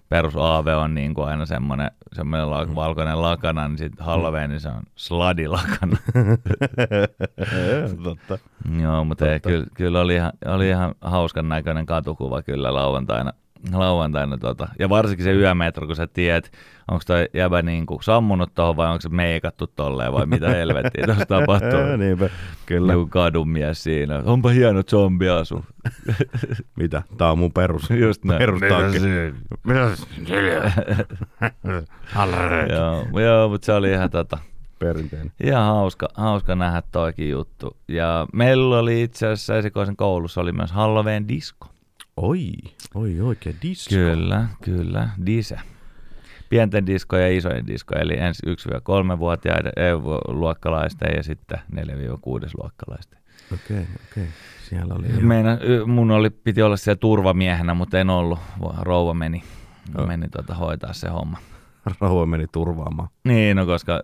[0.09, 4.83] perus aave on niin kuin aina semmoinen, semmoinen la- valkoinen lakana, niin sitten Halloweenissa on
[4.95, 5.97] sladilakana.
[8.03, 8.39] Totta.
[8.81, 13.33] Joo, mutta ei, kyllä, kyllä oli, ihan, oli ihan hauskan näköinen katukuva kyllä lauantaina.
[13.73, 14.67] Lauantaina tota.
[14.79, 16.51] Ja varsinkin se yömetro, kun sä tiedät,
[16.91, 21.05] onko toi jäbä niin kuin sammunut tuohon vai onko se meikattu tolleen vai mitä helvettiä
[21.05, 21.97] tuossa tapahtuu.
[21.97, 22.29] Niinpä,
[22.65, 22.93] kyllä.
[22.93, 24.21] Joku kadunmies siinä.
[24.25, 25.65] Onpa hieno zombiasu.
[26.79, 27.01] Mitä?
[27.17, 27.89] Tää on mun perus.
[28.05, 28.39] Just näin.
[28.39, 28.97] Perustakki.
[32.69, 34.37] joo, joo, mutta se oli ihan tota,
[34.79, 35.31] Perinteinen.
[35.43, 37.77] Ihan hauska, hauska nähdä toikin juttu.
[37.87, 41.67] Ja meillä oli itse asiassa esikoisen koulussa oli myös Halloween disco.
[42.21, 42.51] Oi,
[42.95, 43.89] oi oikein disco.
[43.89, 45.59] Kyllä, kyllä, dise.
[46.49, 49.93] Pienten disko ja isojen disko, eli ensin 1-3-vuotiaiden eh,
[50.27, 53.17] luokkalaisten ja sitten 4-6-luokkalaisten.
[53.53, 54.23] Okei, okay, okei.
[54.23, 54.25] Okay.
[54.69, 55.07] Siellä oli.
[55.07, 55.49] Meina,
[55.85, 58.39] mun oli, piti olla siellä turvamiehenä, mutta en ollut.
[58.81, 59.43] Rouva meni,
[59.97, 60.07] Joo.
[60.07, 61.37] meni tuota, hoitaa se homma.
[62.01, 63.09] Rauha meni turvaamaan.
[63.23, 64.01] Niin, no koska,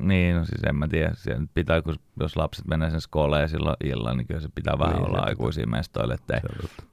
[0.00, 3.76] niin, no siis en mä tiedä, siellä pitää, kun, jos lapset menee sen skooleen silloin
[3.84, 6.40] illalla, niin kyllä se pitää vähän Niin, olla aikuisia mestoille, ettei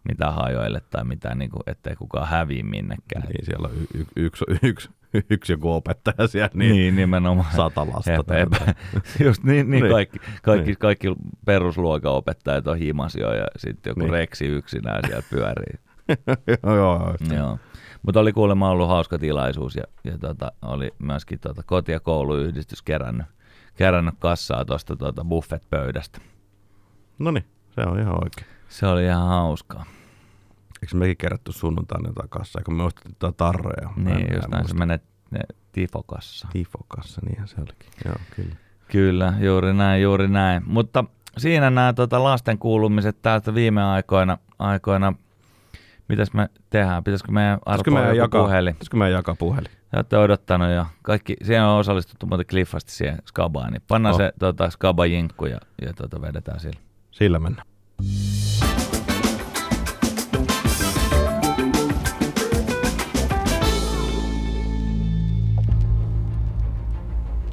[0.10, 3.24] mitään hajoille tai mitään, niin kuin, ettei kukaan häviä minnekään.
[3.28, 4.90] Niin, siellä on y- y- yksi, yksi,
[5.30, 7.56] yksi joku opettaja siellä, niin, niin nimenomaan.
[7.56, 8.14] sata lasta.
[8.14, 8.74] Epä, epä.
[9.26, 9.94] Just niin, niin, Niin.
[9.94, 10.78] kaikki, kaikki, Niin.
[10.78, 11.08] kaikki
[11.46, 14.12] perusluokan opettajat on himas jo ja sitten joku Niin.
[14.12, 15.74] reksi yksinään siellä pyörii.
[16.64, 17.38] joo, joo, joo.
[17.38, 17.58] Joo.
[18.06, 22.82] Mutta oli kuulemma ollut hauska tilaisuus ja, ja tota, oli myöskin tota, koti- ja kouluyhdistys
[22.82, 23.28] kerännyt,
[23.76, 26.22] kerännyt kassaa tuosta tota buffet-pöydästä.
[27.20, 28.48] No niin, se on ihan oikein.
[28.70, 29.86] Se oli ihan hauskaa.
[30.84, 34.50] Eikö mekin kerätty sunnuntaina jotain kassaa, kun me ostettiin jotain en- Niin, mä just en
[34.52, 35.00] näin, se menee
[35.32, 35.40] ne
[35.72, 36.48] tifokassa.
[36.54, 37.90] Tifokassa, niinhän se olikin.
[38.06, 38.56] Joo, kyllä.
[38.92, 40.64] Kyllä, juuri näin, juuri näin.
[40.66, 41.04] Mutta
[41.38, 45.14] siinä nämä tota, lasten kuulumiset täältä viime aikoina, aikoina
[46.10, 47.04] mitäs me tehdään?
[47.04, 48.74] Pitäisikö meidän arpoa meidän joku jakaa, puhelin?
[48.74, 49.72] pitäisikö meidän jakaa puhelin?
[49.92, 50.86] Te olette odottanut jo.
[51.02, 54.18] Kaikki, siihen on osallistuttu muuten kliffasti siihen skabaan, niin pannaan Oh.
[54.18, 56.80] se tota, skaba-jinkku ja, ja tota, vedetään sillä.
[57.12, 57.66] Sillä mennään.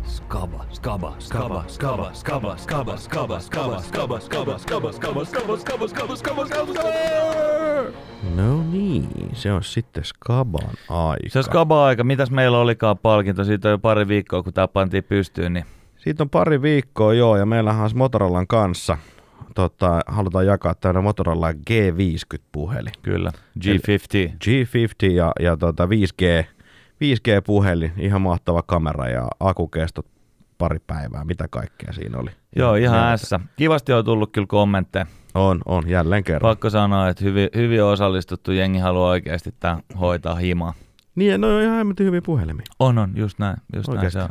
[0.04, 6.16] Skaba, skaba, skaba, skaba, skaba, skaba, skaba, skaba, skaba, skaba, skaba, skaba, skaba, skaba, skaba,
[6.16, 7.65] skaba, skaba, skaba.
[8.36, 11.28] No niin, se on sitten Skaban aika.
[11.28, 12.04] Se on skaba-aika.
[12.04, 13.44] Mitäs meillä olikaan palkinto?
[13.44, 15.64] Siitä on jo pari viikkoa, kun tämä pantiin pystyyn, niin
[15.96, 18.98] Siitä on pari viikkoa joo, ja meillähän on Motorollan kanssa
[19.54, 22.92] tota, halutaan jakaa tämmöinen Motorola G50-puhelin.
[23.02, 23.32] kyllä.
[23.60, 24.32] G50.
[24.44, 26.44] G50 ja, ja tota 5G,
[27.04, 30.06] 5G-puhelin, ihan mahtava kamera ja akukestot
[30.58, 32.30] pari päivää, mitä kaikkea siinä oli.
[32.56, 33.40] Joo, ihan ässä.
[33.56, 35.06] Kivasti on tullut kyllä kommentteja.
[35.36, 36.50] On, on, jälleen kerran.
[36.50, 40.74] Pakko sanoa, että hyvin, hyvin osallistuttu jengi haluaa oikeasti tämän hoitaa himaa.
[41.14, 42.66] Niin, no on ihan hemmetin hyviä puhelimia.
[42.78, 43.56] On, on, just näin.
[43.76, 44.18] Just näin Oikeasti.
[44.18, 44.30] se on.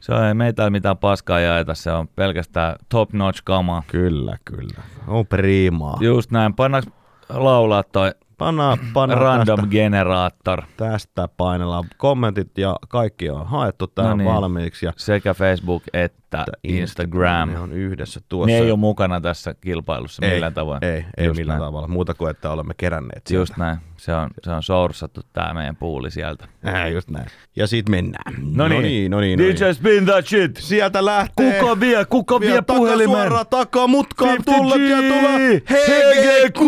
[0.00, 3.82] Se on, ei meitä mitään paskaa jaeta, se on pelkästään top notch kamaa.
[3.86, 4.82] Kyllä, kyllä.
[5.06, 5.96] On priimaa.
[6.00, 6.90] Just näin, pannaanko
[7.28, 11.84] laulaa toi Panna, panna random tästä, generaattor tästä painellaan.
[11.96, 14.30] Kommentit ja kaikki on haettu tähän No niin.
[14.34, 14.86] valmiiksi.
[14.86, 17.48] Ja sekä Facebook että Instagram.
[17.48, 18.52] Ne on yhdessä Ne tuossa.
[18.56, 20.84] ei ole mukana tässä kilpailussa ei, millään tavoin.
[20.84, 21.68] Ei, ei Just millään näin.
[21.68, 21.88] tavalla.
[21.88, 23.40] Muuta kuin, että olemme keränneet sieltä.
[23.42, 23.78] Just näin.
[24.06, 26.44] Se on, se on sourcattu tää meidän puuli sieltä.
[26.66, 27.26] Äh, just näin.
[27.56, 28.34] Ja sit mennään.
[28.54, 29.50] No niin, no niin, no no.
[29.50, 30.56] DJ spin that shit!
[30.60, 31.60] Sieltä lähtee.
[31.60, 33.16] Kuka vie, kuka vie, Vie puhelimen?
[33.16, 34.44] suoraan takaa mutkaan 50G!
[34.44, 36.60] tullut ja tulee HGQ!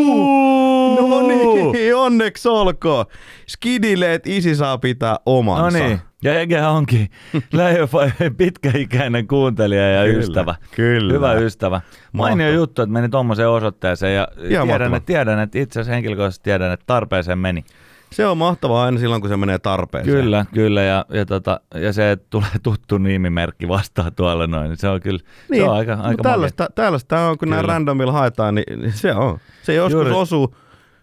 [1.10, 1.26] No
[1.72, 3.06] niin, onneksi olkoon.
[3.48, 5.78] Skidileet isi saa pitää No omansa.
[5.78, 7.08] niin, ja Egehän onkin
[8.36, 10.54] pitkäikäinen kuuntelija ja Kyllä, ystävä.
[10.76, 11.12] kyllä.
[11.12, 11.80] Hyvä ystävä.
[12.12, 12.56] Mainio Mahtava.
[12.56, 14.96] juttu, että meni tuommoiseen osoitteeseen ja tiedän mahtava.
[14.96, 17.64] että, tiedän, että itse asiassa henkilökohtaisesti tiedän, että tarpeeseen meni.
[18.12, 20.16] Se on mahtavaa aina silloin, kun se menee tarpeeseen.
[20.16, 20.82] Kyllä, kyllä.
[20.82, 25.00] Ja, ja, tota, ja se, että tulee tuttu nimimerkki vastaan tuolla noin, niin se on
[25.00, 27.72] kyllä Niin, se on aika, aika tällaista, tällaista on, kun nämä Kyllä.
[27.72, 29.38] randomilla haetaan, niin niin se on.
[29.62, 30.10] Se joskus Juuri.
[30.10, 30.56] osuu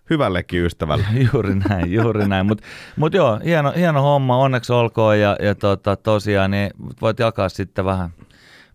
[0.10, 1.06] hyvällekin ystävälle.
[1.34, 2.46] Juuri näin, juuri näin.
[2.46, 2.64] Mutta
[2.98, 5.20] mut joo, hieno, hieno homma, onneksi olkoon.
[5.20, 6.70] Ja, ja tota, tosiaan niin
[7.02, 8.10] voit jakaa sitten vähän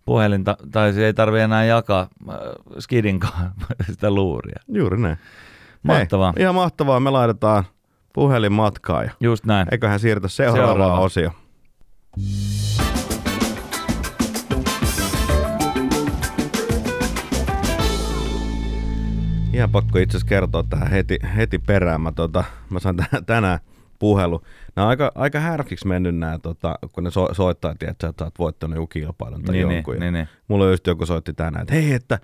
[0.05, 2.37] puhelinta, tai se ei tarvi enää jakaa äh,
[2.79, 3.53] skidinkaan
[3.93, 4.61] sitä luuria.
[4.69, 5.19] Juuri näin.
[5.83, 6.33] Mahtavaa.
[6.37, 7.01] Hei, ihan mahtavaa.
[7.01, 7.65] Me laitetaan
[8.13, 9.69] puhelin matkaan ja Just näin.
[9.73, 11.01] eiköhän siirrytä seuraavaan Seuraava.
[11.01, 11.35] osioon.
[19.53, 22.01] Ihan pakko itse asiassa kertoa tähän heti, heti perään.
[22.01, 23.59] Mä, tota, mä sain tä- tänään
[23.99, 24.43] puhelu.
[24.77, 28.27] Nämä on aika, aika härkiksi mennyt nämä, tota, kun ne so, soittaa, tiedätkö, että sä
[28.27, 29.97] oot voittanut joku kilpailun tai Niin, niin, jonkun.
[29.97, 30.29] niin, niin.
[30.49, 32.19] Mulla just joku soitti tänään, että hei, että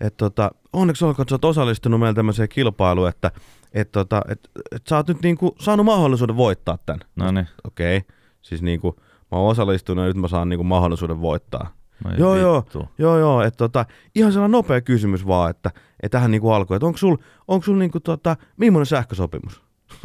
[0.00, 3.30] et, tota, onneksi olkoon, että sä oot osallistunut meillä tämmöiseen kilpailuun, että
[3.72, 7.00] et, tota, et, et sä oot nyt niinku saanut mahdollisuuden voittaa tämän.
[7.16, 7.48] No niin.
[7.64, 8.16] Okei, okay.
[8.42, 8.96] siis niinku
[9.32, 11.72] mä oon osallistunut ja nyt mä saan niinku mahdollisuuden voittaa.
[12.04, 12.88] No joo, joo, vittu.
[12.98, 15.70] joo, joo, että tota, ihan sellainen nopea kysymys vaan, että
[16.02, 17.16] et tähän niinku alkoi, että onko sul,
[17.48, 19.62] onko sul niinku tota, millainen sähkösopimus?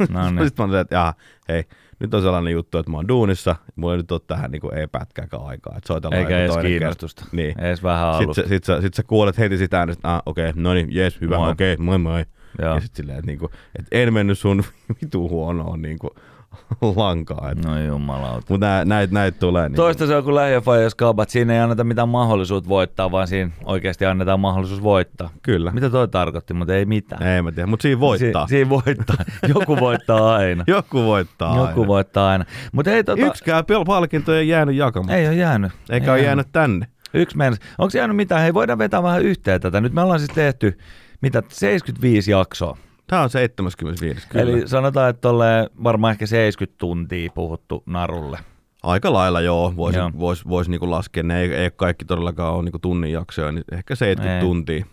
[0.08, 0.44] No niin.
[0.44, 1.14] Sitten mä olin, että jaha,
[1.48, 1.64] hei,
[2.00, 4.86] nyt on sellainen juttu, että mä oon duunissa, mulla ei nyt ole tähän niinku ei
[4.86, 7.22] pätkääkään aikaa, että soitellaan Eikä edes kiinnostusta.
[7.22, 7.36] kerta.
[7.36, 7.60] Niin.
[7.60, 8.42] Edes vähän Sitten alusta.
[8.42, 11.20] sä, sit sä, sit sä kuulet heti sitä äänestä, ah, okei, okay, no niin, jes,
[11.20, 11.50] hyvä, Moi.
[11.50, 12.24] okei, okay, moi moi.
[12.58, 12.74] Joo.
[12.74, 14.62] Ja sitten silleen, että niinku, et en mennyt sun
[15.02, 16.10] vitu huonoon niinku,
[16.96, 17.50] lankaa.
[17.50, 17.64] Et.
[17.64, 18.46] No jumalauta.
[18.48, 19.62] Mutta näitä näit tulee.
[19.68, 21.30] Niinku, Toista se on kuin lähiöfaijas kaupat.
[21.30, 25.30] Siinä ei anneta mitään mahdollisuutta voittaa, vaan siinä oikeasti annetaan mahdollisuus voittaa.
[25.42, 25.70] Kyllä.
[25.70, 27.22] Mitä toi tarkoitti, mutta ei mitään.
[27.22, 28.46] Ei mä tiedä, mutta siinä voittaa.
[28.46, 29.16] Si- siinä voittaa.
[29.54, 30.64] Joku voittaa aina.
[30.66, 31.86] Joku voittaa Joku aina.
[31.86, 32.44] voittaa aina.
[32.72, 35.18] Mutta ei tota, Yksikään pal- palkinto ei jäänyt jakamaan.
[35.18, 35.72] ei ole jäänyt.
[35.90, 36.86] Eikä ei ole jäänyt tänne.
[37.14, 37.58] Yksi meinas.
[37.78, 38.42] Onko jäänyt mitään?
[38.42, 39.80] Hei, voidaan vetää vähän yhteen tätä.
[39.80, 40.78] Nyt me ollaan siis tehty,
[41.20, 42.76] mitä, 75 jaksoa.
[43.08, 44.26] Tämä on 75.
[44.28, 44.42] Kyllä.
[44.42, 48.38] Eli sanotaan, että tolleen varmaan ehkä 70 tuntia puhuttu narulle.
[48.82, 50.10] Aika lailla joo, voisi Joo.
[50.18, 51.22] vois, vois niinku laskea.
[51.22, 54.40] Ne ei, ei kaikki todellakaan ole niinku tunnin jaksoja, niin ehkä 70 Ei.
[54.40, 54.84] tuntia,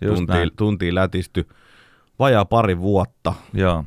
[0.00, 0.50] Just tuntia, näin.
[0.56, 1.48] tuntia lätisty.
[2.18, 3.34] Vajaa pari vuotta.
[3.54, 3.84] Joo.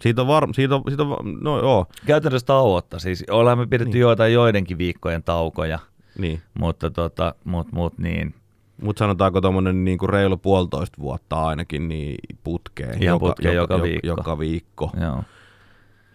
[0.00, 2.98] Siitä on varm, siitä on, siitä on, no joo, Käytännössä tauotta.
[2.98, 4.00] Siis ollaan me pidetty Niin.
[4.00, 5.78] joitain joidenkin viikkojen taukoja,
[6.18, 6.40] niin.
[6.58, 8.34] mutta tota, mut, mut niin.
[8.82, 13.02] Mutta sanotaanko tuommoinen niinku reilu puolitoista vuotta ainakin niin putkeen.
[13.02, 14.06] Ihan putkeen joka joka, viikko.
[14.06, 14.90] Joka viikko.
[15.00, 15.24] Joo.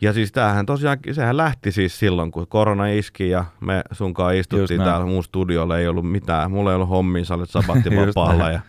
[0.01, 4.81] Ja siis tämähän tosiaan, sehän lähti siis silloin, kun korona iski ja me sunkaan istuttiin
[4.81, 8.59] täällä mun studiolla, ei ollut mitään, mulla ei ollut hommia, sä olit vapaalla ja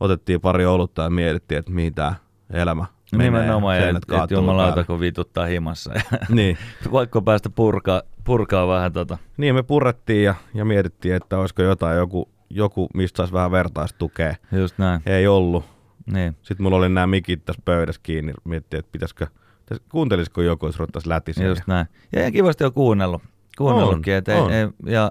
[0.00, 2.14] otettiin pari olutta ja mietittiin, että mihin tää
[2.50, 5.92] elämä menee Nimenomaan, seinät et, jumalauta kun vituttaa himassa.
[6.28, 6.58] Niin.
[6.92, 9.18] Vaikka päästä purkaa, purkaa vähän tota.
[9.36, 14.34] niin, me purrettiin ja, ja mietittiin, että olisiko jotain joku, joku mistä saisi vähän vertaistukea.
[14.52, 15.00] Just näin.
[15.06, 15.64] Ei ollut.
[16.12, 16.36] Niin.
[16.42, 18.32] Sitten mulla oli nämä mikit tässä pöydässä kiinni.
[18.44, 19.26] Miettii, että pitäisikö,
[19.60, 21.46] pitäis- kuuntelisiko joku, jos ruvettaisiin lätisiä.
[21.46, 21.86] Just näin.
[22.12, 23.22] Ja ihan kivasti on kuunnellut.
[23.58, 24.12] Kuunnellutkin.
[24.12, 24.52] On, et ei, on.
[24.52, 25.10] ei, ja,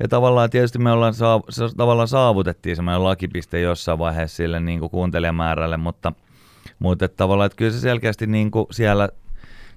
[0.00, 1.40] ja tavallaan tietysti me ollaan saav,
[1.76, 6.12] tavallaan saavutettiin semmoinen lakipiste jossain vaiheessa sille niin kuin kuuntelijamäärälle, mutta,
[6.78, 9.08] mutta että tavallaan, että kyllä se selkeästi niin kuin siellä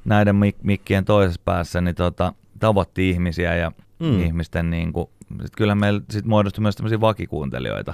[0.05, 4.19] näiden mik- mikkien toisessa päässä niin tota, tavoitti ihmisiä ja mm.
[4.19, 5.09] ihmisten niin kuin,
[5.41, 7.93] sit kyllä meillä sit muodostui myös tämmöisiä vakikuuntelijoita,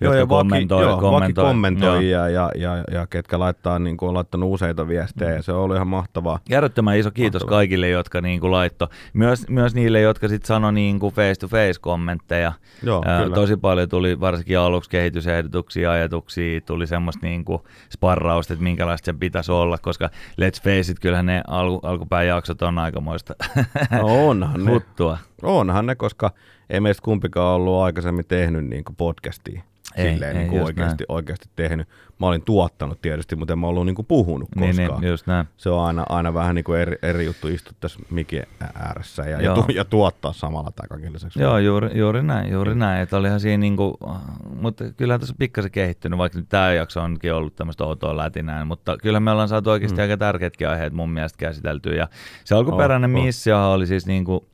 [0.00, 2.22] Joo, jotka ja vaki, kommentoi, joo, kommentoi, vaki kommentoi joo.
[2.22, 5.36] ja, ja, ja, ja, ketkä laittaa, niin kuin, on laittanut useita viestejä.
[5.36, 5.42] Mm.
[5.42, 6.38] Se ollut ihan mahtavaa.
[6.48, 7.58] Järjettömän iso kiitos Mahtavaa.
[7.58, 8.88] kaikille, jotka niin kuin laitto.
[9.12, 12.52] Myös, myös niille, jotka sitten sanoi niin kuin face-to-face kommentteja.
[12.82, 13.34] Joo, Ää, kyllä.
[13.34, 19.18] tosi paljon tuli varsinkin aluksi kehitysehdotuksia, ajatuksia, tuli semmoista niin kuin sparrausta, että minkälaista sen
[19.18, 20.10] pitäisi olla, koska
[20.40, 23.34] let's face it, kyllähän ne alku, alkupään jaksot on aikamoista
[23.90, 25.18] No onhan ne, huttua.
[25.42, 26.30] onhan ne, koska
[26.70, 29.62] ei meistä kumpikaan ollut aikaisemmin tehnyt niin kuin podcastia.
[29.96, 31.88] Ei, Silleen ei, niin kuin oikeasti, oikeasti tehnyt.
[32.20, 35.00] Mä olin tuottanut tietysti, mutta en mä ollut niin kuin puhunut Niin, koskaan.
[35.00, 35.46] niin, just näin.
[35.56, 38.42] Se on aina, aina vähän niin kuin eri, eri juttu istua tässä mikin
[38.74, 41.42] ääressä ja, ja, tu, ja tuottaa samalla tai kaiken lisäksi.
[41.42, 43.02] Joo, juuri, juuri näin, juuri näin.
[43.02, 43.98] Että olihan siinä niinku,
[44.60, 48.64] mutta kyllähän tässä on pikkasen kehittynyt, vaikka nyt tämä jakso onkin ollut tämmöistä outoa lätinää,
[48.64, 50.02] mutta kyllä me ollaan saatu oikeasti mm.
[50.02, 51.94] aika tärkeätkin aiheet mun mielestä käsiteltyä.
[51.94, 52.08] Ja
[52.44, 53.22] se alkuperäinen On, on.
[53.24, 54.48] missiohan oli siis niinku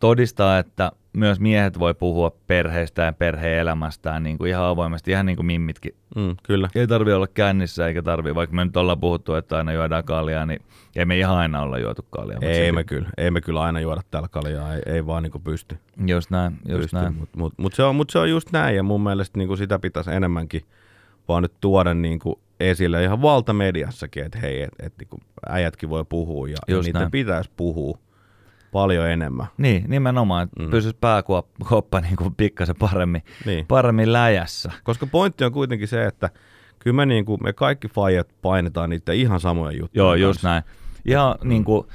[0.00, 5.36] todistaa, että myös miehet voi puhua perheistä ja perhe-elämästään niin kuin ihan avoimesti, ihan niin
[5.36, 5.94] kuin mimmitkin.
[6.16, 6.68] Mm, kyllä.
[6.74, 10.46] Ei tarvi olla kännissä eikä tarvi, vaikka me nyt ollaan puhuttu, että aina juodaan kaljaa,
[10.46, 10.62] niin
[10.96, 12.38] ei me ihan aina olla juotu kaljaa.
[12.42, 15.30] Ei silti- me, kyllä, ei me kyllä aina juoda täällä kaljaa, ei, ei vaan niin
[15.30, 15.78] kuin pysty.
[16.06, 16.96] Just näin, just pysty.
[16.96, 17.14] näin.
[17.14, 19.58] Mutta mut, mut se, on, mut se on just näin ja mun mielestä niin kuin
[19.58, 20.62] sitä pitäisi enemmänkin
[21.28, 26.04] vaan nyt tuoda niin kuin esille ihan valtamediassakin, että hei, että et, niin äijätkin voi
[26.08, 27.10] puhua ja, ja näin.
[27.10, 27.98] pitäisi puhua
[28.76, 29.46] paljon enemmän.
[29.58, 30.70] Niin, nimenomaan, että Mm.
[30.70, 33.66] pysyisi pääkoppa niin kuin pikkasen paremmin, Niin.
[33.66, 34.72] paremmin läjässä.
[34.84, 36.30] Koska pointti on kuitenkin se, että
[36.78, 40.04] kyllä me, niin kuin, me kaikki faijat painetaan niitä ihan samoja juttuja.
[40.04, 40.62] Joo, just näin.
[41.04, 41.48] Ihan mm.
[41.48, 41.86] niin kuin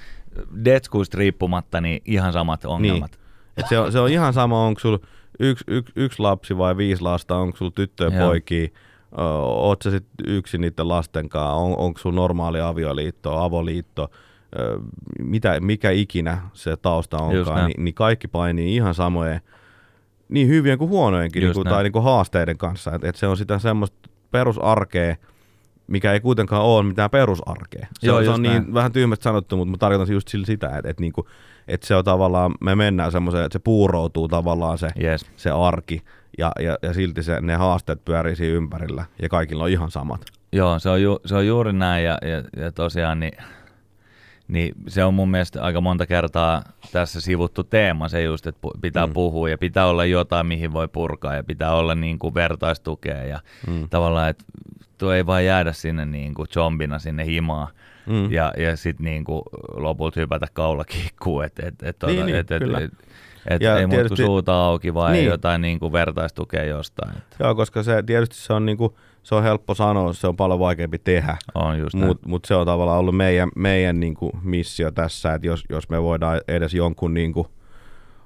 [0.65, 3.11] detskuista riippumatta, niin ihan samat ongelmat.
[3.11, 3.21] Niin.
[3.57, 4.99] Et se, on, se on ihan sama, onko sulla
[5.39, 8.27] yksi, yksi, yksi lapsi vai viisi lasta, onko sulla tyttöjä Joo.
[8.27, 8.67] poikia,
[9.41, 14.11] oot sä sitten yksin niiden lasten kanssa, on, onko sulla normaali avioliitto, avoliitto,
[15.19, 19.41] mitä, mikä ikinä se tausta onkaan, niin, niin kaikki painii ihan samojen,
[20.29, 22.95] niin hyvien kuin huonojenkin niin kuin, tai niin kuin haasteiden kanssa.
[22.95, 25.15] Et, et se on sitä semmoista perusarkea,
[25.87, 27.87] mikä ei kuitenkaan ole mitään perusarkea.
[27.99, 30.67] Se, Joo, on, se on niin vähän tyhmästi sanottu, mutta mä tarkoitan just sillä sitä,
[30.67, 31.27] että, että, niinku,
[31.67, 35.25] että se on tavallaan, me mennään semmoiseen, että se puuroutuu tavallaan se, Yes.
[35.35, 36.01] se arki
[36.37, 40.21] ja, ja, ja silti se, ne haasteet pyörii siinä ympärillä ja kaikilla on ihan samat.
[40.53, 43.33] Joo, se on, ju, se on juuri näin ja, ja, ja tosiaan niin,
[44.47, 49.07] niin se on mun mielestä aika monta kertaa tässä sivuttu teema se just, että pitää
[49.07, 49.13] Mm.
[49.13, 53.39] puhua ja pitää olla jotain, mihin voi purkaa ja pitää olla niin kuin vertaistukea ja
[53.67, 53.89] Mm.
[53.89, 54.43] tavallaan, että
[54.97, 57.67] tuo ei vaan jäädä sinne niin kuin zombina sinne himaan
[58.05, 58.31] Mm.
[58.31, 59.41] ja, ja sitten niin kuin
[59.75, 62.91] lopulta hypätä kaulakiikkuun, että et, et, Niin, tota, niin, et, et, et,
[63.47, 65.25] et, Ja ei muuta kuin tietysti- suuta auki vai Niin.
[65.25, 67.17] jotain niin kuin vertaistukea jostain.
[67.17, 70.59] Et Joo, koska se tietysti se on, niinku, se on helppo sanoa, se on paljon
[70.59, 71.37] vaikeampi tehdä,
[71.93, 76.01] mutta mut se on tavallaan ollut meidän, meidän niinku missio tässä, että jos, jos me
[76.01, 77.47] voidaan edes jonkun niinku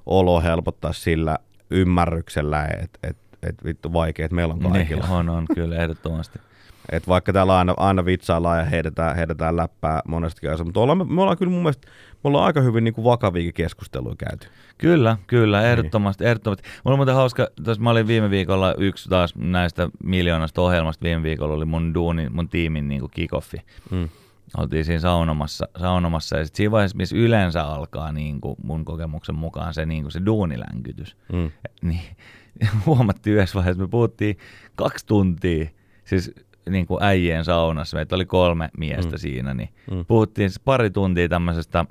[0.06, 1.38] olo helpottaa sillä
[1.70, 5.04] ymmärryksellä, että et, et vittu vaikeet meillä on kaikilla.
[5.04, 6.40] Niin, on, on, kyllä ehdottomasti.
[6.92, 11.04] Et vaikka täällä aina, aina vitsaillaan ja heitetään, heitetään läppää monesti käydessä, mutta ollaan, me,
[11.04, 11.88] me ollaan kyllä mun mielestä,
[12.24, 14.48] me ollaan aika hyvin niin kuin vakaviakin keskusteluja käyty.
[14.78, 15.72] Kyllä, kyllä, Niin.
[15.72, 16.64] ehdottomasti, ehdottomasti.
[16.84, 21.24] Mulla on muuten hauska, tuossa mä olin viime viikolla yksi taas näistä miljoonasta ohjelmasta, viime
[21.24, 23.58] viikolla oli mun duuni, mun tiimin niin kickoffi.
[23.92, 24.10] Mm.
[24.58, 29.36] Oltiin siinä saunomassa, saunomassa ja sitten siinä vaiheessa, missä yleensä alkaa niin kuin mun kokemuksen
[29.36, 31.52] mukaan se, niin kuin se duunilänkytys, Mm.
[31.82, 32.02] niin
[32.86, 34.38] huomattiin yhdessä vaiheessa, me puhuttiin
[34.76, 35.66] kaksi tuntia,
[36.06, 36.32] siis
[36.70, 39.12] niin kuin äijien saunassa, meitä oli kolme miestä Mm.
[39.12, 39.18] mm.
[39.18, 39.98] siinä, niin Mm.
[39.98, 40.06] mm.
[40.06, 41.86] puhuttiin pari tuntia tämmöisestä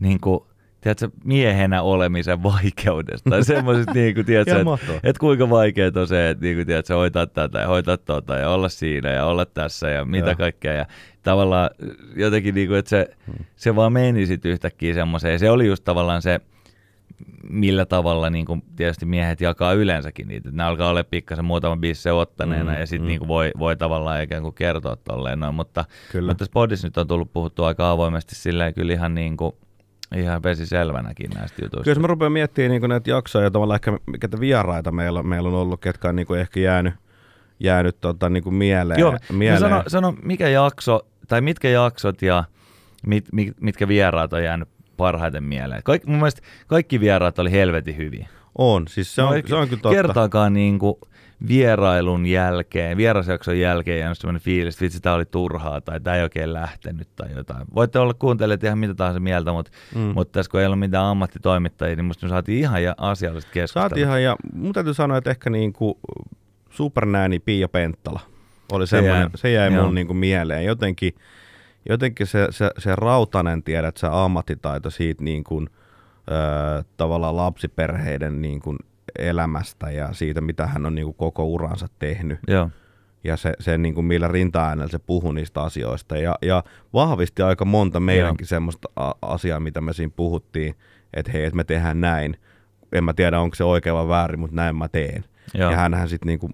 [0.00, 0.40] niin kuin,
[0.80, 3.30] tiedätkö, miehenä olemisen vaikeudesta.
[3.30, 6.94] Tai semmoisesta, niin kuin, tiedätkö, että et kuinka vaikeaa on se, että niin kuin, tiedätkö,
[6.94, 10.36] hoitaa tätä ja hoitaa tota ja olla siinä ja olla tässä ja mitä Joo.
[10.36, 10.72] kaikkea.
[10.72, 10.86] Ja
[11.22, 11.70] tavallaan
[12.16, 13.44] jotenkin, niin kuin, että se, Hmm.
[13.56, 15.38] se vaan meni sitten yhtäkkiä semmoiseen.
[15.38, 16.40] Se oli just tavallaan se,
[17.50, 20.50] millä tavalla niin kuin tietysti miehet jakaa yleensäkin niitä.
[20.52, 23.08] Ne alkaa olla pikkasen muutama biisse ottaneena Mm, ja sitten mm.
[23.08, 25.54] niin voi, voi tavallaan ikään kuin kertoa tolleen noin.
[25.54, 26.30] Mutta, Kyllä.
[26.30, 29.52] mutta Spodissa nyt on tullut puhuttua aika avoimesti silleen kyllä ihan niin kuin,
[30.16, 31.84] ihan vesiselvänäkin näistä jutuista.
[31.84, 35.48] Kyllä jos mä rupean miettimään niin näitä jaksoja ja tavallaan ehkä ketä vieraita meillä, meillä
[35.48, 36.94] on ollut, ketkä on niin ehkä jäänyt,
[37.60, 39.00] jäänyt tota, niin kuin mieleen.
[39.00, 39.60] Joo, mieleen.
[39.60, 42.44] Sano, sano, mikä jakso, tai mitkä jaksot ja
[43.06, 44.68] mit, mit, mitkä vieraat on jäänyt
[45.00, 45.82] parhaiten mieleen.
[45.82, 48.28] Kaik, mun mielestä kaikki vieraat oli helvetin hyviä.
[48.58, 49.96] On, siis se on, No, se on kyllä totta.
[49.96, 50.94] Kertaakaan niin kuin
[51.48, 56.22] vierailun jälkeen, vierasjakson jälkeen jäänyt sellainen fiilis, että vitsi, tämä oli turhaa tai tämä ei
[56.22, 57.66] oikein lähtenyt tai jotain.
[57.74, 60.00] Voitte olla kuuntelijat ihan mitä tahansa mieltä, mutta, Mm.
[60.00, 63.82] mutta tässä kun ei ollut mitään ammattitoimittajia, niin musta me saatiin ihan ja asiallista keskustelua.
[63.88, 65.94] Saatiin ihan, ja mun täytyy sanoa, että ehkä niin kuin
[66.70, 68.20] supernääni Pia Penttala
[68.72, 69.30] oli Se semmoinen, jäi.
[69.34, 69.84] se jäi Joo.
[69.84, 70.64] mun niin kuin mieleen.
[70.64, 71.14] Jotenkin,
[71.88, 75.68] jotenkin se, se, se rautanen tiedät, se ammattitaito siitä niin kuin,
[76.30, 78.78] ö, tavallaan lapsiperheiden niin kuin
[79.18, 82.38] elämästä ja siitä, mitä hän on niin kuin koko uransa tehnyt.
[82.48, 82.70] Joo,
[83.24, 86.16] ja se, se niin kuin millä rinta-äänellä se puhui niistä asioista.
[86.16, 90.74] Ja, ja vahvisti aika monta meidänkin semmoista a- asiaa, mitä me siinä puhuttiin,
[91.14, 92.36] että hei, että me tehdään näin.
[92.92, 95.24] En mä tiedä, onko se oikein vai väärin, mutta näin mä teen.
[95.54, 95.70] joo.
[95.70, 96.50] Ja hänhän sitten niinku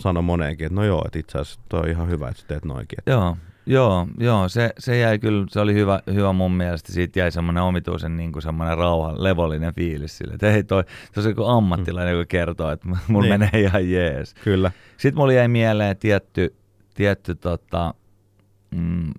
[0.00, 2.64] sanoi moneenkin, että no joo, että itse asiassa toi on ihan hyvä, että sä teet
[2.64, 2.98] noinkin.
[2.98, 7.18] Et Joo, joo, joo, se, se jäi kyllä, se oli hyvä, hyvä mun mielestä, siitä
[7.18, 11.44] jäi semmoinen omituisen niin kuin semmoinen rauha, levollinen fiilis sille, että hei toi, tosi joku
[11.44, 13.40] ammattilainen, joka kertoo, että mulla niin.
[13.40, 14.34] menee ihan jees.
[14.34, 14.72] Kyllä.
[14.96, 16.54] Sitten mulla jäi mieleen tietty,
[16.94, 17.94] tietty tota,
[18.70, 19.12] mm,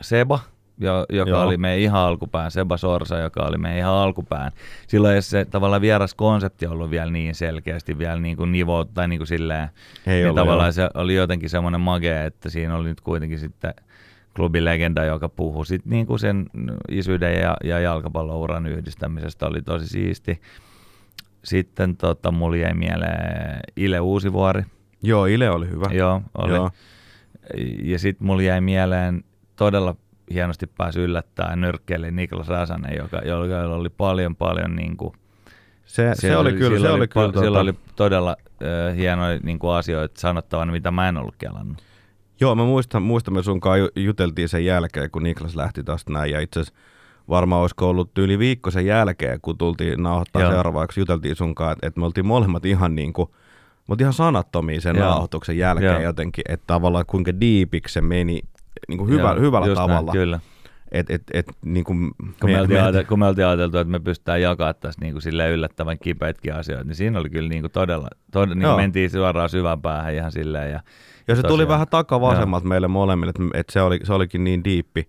[0.00, 0.40] Seba,
[0.80, 1.42] jo, joka Joo.
[1.42, 4.52] Oli meidän ihan alkupään, Seba Sorsa, joka oli meidän ihan alkupään.
[4.86, 9.08] Silloin ei se tavallaan vieras konsepti ollut vielä niin selkeästi vielä niin kuin nivo, tai
[9.08, 9.68] niin kuin silleen,
[10.06, 10.72] Ei niin ollut, tavallaan joo.
[10.72, 13.74] se oli jotenkin semmoinen mage, että siinä oli nyt kuitenkin sitten
[14.36, 16.46] klubilegenda, joka puhui sit niin kuin sen
[16.88, 20.40] isyyden ja, ja jalkapallouran yhdistämisestä, oli tosi siisti.
[21.44, 24.62] Sitten tota, mulla jäi mieleen Ile Uusivuori,
[25.02, 25.86] Joo, Ile oli hyvä.
[25.92, 26.52] joo, oli.
[26.54, 26.70] Joo.
[27.82, 29.24] Ja sitten mulla jäi mieleen
[29.56, 29.96] todella
[30.32, 35.12] hienosti pääsi yllättää nyrkkeelle Niklas Räsänen, joka, jolla oli paljon paljon niin kuin,
[35.84, 39.72] Se, se, oli kyllä, se oli kyllä, Siellä tota, oli todella äh, hienoja niin kuin
[39.72, 41.82] asioita sanottavana, mitä mä en ollut kelannut.
[42.40, 46.32] Joo, mä muistan, muistan me sunkaan ju- juteltiin sen jälkeen, kun Niklas lähti tästä näin,
[46.32, 46.80] ja itse asiassa
[47.28, 50.52] varmaan olisiko ollut yli viikko sen jälkeen, kun tultiin nauhoittaa Joo.
[50.52, 53.28] seuraavaksi, juteltiin sunkaan, että, että me oltiin molemmat ihan niin kuin,
[53.88, 55.08] me oltiin ihan sanattomia sen Joo.
[55.08, 56.02] nauhoituksen jälkeen Joo.
[56.02, 58.40] jotenkin, että tavallaan kuinka diipiksi se meni
[58.88, 60.12] niin kuin hyvä, Joo, hyvällä just näin, tavalla.
[60.12, 60.40] kyllä.
[60.92, 63.90] Et, et, et, niin kuin Kun me, me- oltiin ajateltu, kun me oltiin ajateltu, että
[63.90, 67.62] me pystytään jakamaan tässä niin kuin sille yllättävän kipeätkin asioita, niin siinä oli kyllä niin
[67.62, 68.76] kuin todella, todella niin Joo.
[68.76, 70.70] mentiin suoraan syvään päähän ihan silleen.
[70.72, 70.80] Ja,
[71.28, 71.68] ja se tuli tosiaan.
[71.68, 75.08] vähän takavasemmalta meille molemmille, että, että se, oli, se olikin niin diippi,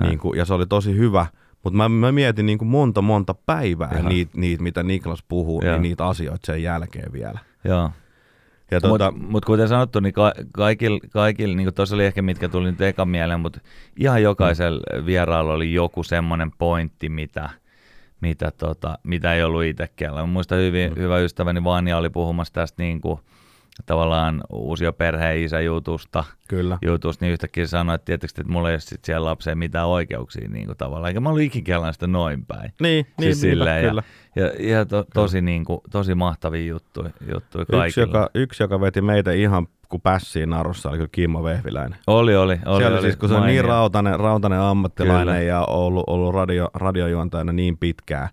[0.00, 1.26] niin kuin, ja se oli tosi hyvä.
[1.64, 5.72] Mutta mä, mä mietin niin kuin monta monta päivää niitä, niit, mitä Niklas puhuu, Joo.
[5.72, 7.38] niin niitä asioita sen jälkeen vielä.
[7.64, 7.90] Joo.
[8.72, 12.48] Ja Mutta tota, mut, kuten sanottu, niin ka- kaikilla, kaikil, niin tuossa oli ehkä mitkä
[12.48, 13.60] tuli nyt ekan mieleen, mutta
[13.96, 15.06] ihan jokaisella Mm.
[15.06, 17.50] vieraalla oli joku semmoinen pointti, mitä,
[18.20, 20.28] mitä, tota, mitä ei ollut itse kellään.
[20.28, 20.96] Mä muistan hyvin, Mm.
[21.00, 23.20] hyvä ystäväni Vanja oli puhumassa tästä niin kuin,
[23.86, 26.78] tavallaan uusio perheen isä jutusta, kyllä.
[26.82, 30.48] jutusta, niin yhtäkkiä sanoi, että tietysti, että mulla ei ole sit siellä lapseen mitään oikeuksia
[30.48, 32.72] niin kuin tavallaan, eikä mä ollut ikinä sitä noin päin.
[32.80, 34.02] Niin, niin Siis niinpä, silleen, kyllä.
[34.36, 37.86] Ja, ja to, tosi, niin kuin, tosi mahtavia juttuja, juttuja kaikilla.
[37.86, 41.98] Yksi joka, yksi, joka veti meitä ihan kuin pässiin narussa, oli kyllä Kimmo Vehviläinen.
[42.06, 42.58] Oli, oli.
[42.66, 45.46] oli, se oli, siis, kun se on niin rautainen, rautainen ammattilainen Kyllä.
[45.46, 48.28] ja ollut, ollut radio, radiojuontajana niin pitkään,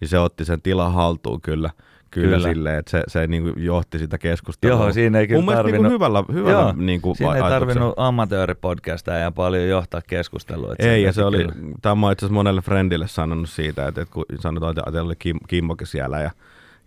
[0.00, 1.70] niin se otti sen tilan haltuun kyllä.
[2.14, 2.48] Kyllä, Kyllä.
[2.48, 4.76] silleen, että se, se niin kuin johti sitä keskustelua.
[4.84, 7.34] Joo, siinä ei kyllä Mun mielestä niin tarvinnut- kuin hyvällä, hyvällä Joo, niin kuin Siinä
[7.34, 10.72] ei tarvinnut amatööripodcastia ja paljon johtaa keskustelua.
[10.72, 11.52] että Ei, ja se oli, kyllä.
[11.82, 15.16] tämä mä itse asiassa monelle friendille sanonut siitä, että, että kun sanotaan, että teillä oli
[15.18, 16.30] Kim, Kimmokin siellä ja,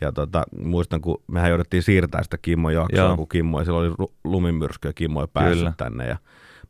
[0.01, 3.17] ja tota, muistan, kun mehän jouduttiin siirtää sitä Kimmon jaksoa, Joo.
[3.17, 5.73] kun Kimmo, ja silloin oli lumimyrsky ja Kimmo ei päässyt Kyllä.
[5.77, 6.17] tänne ja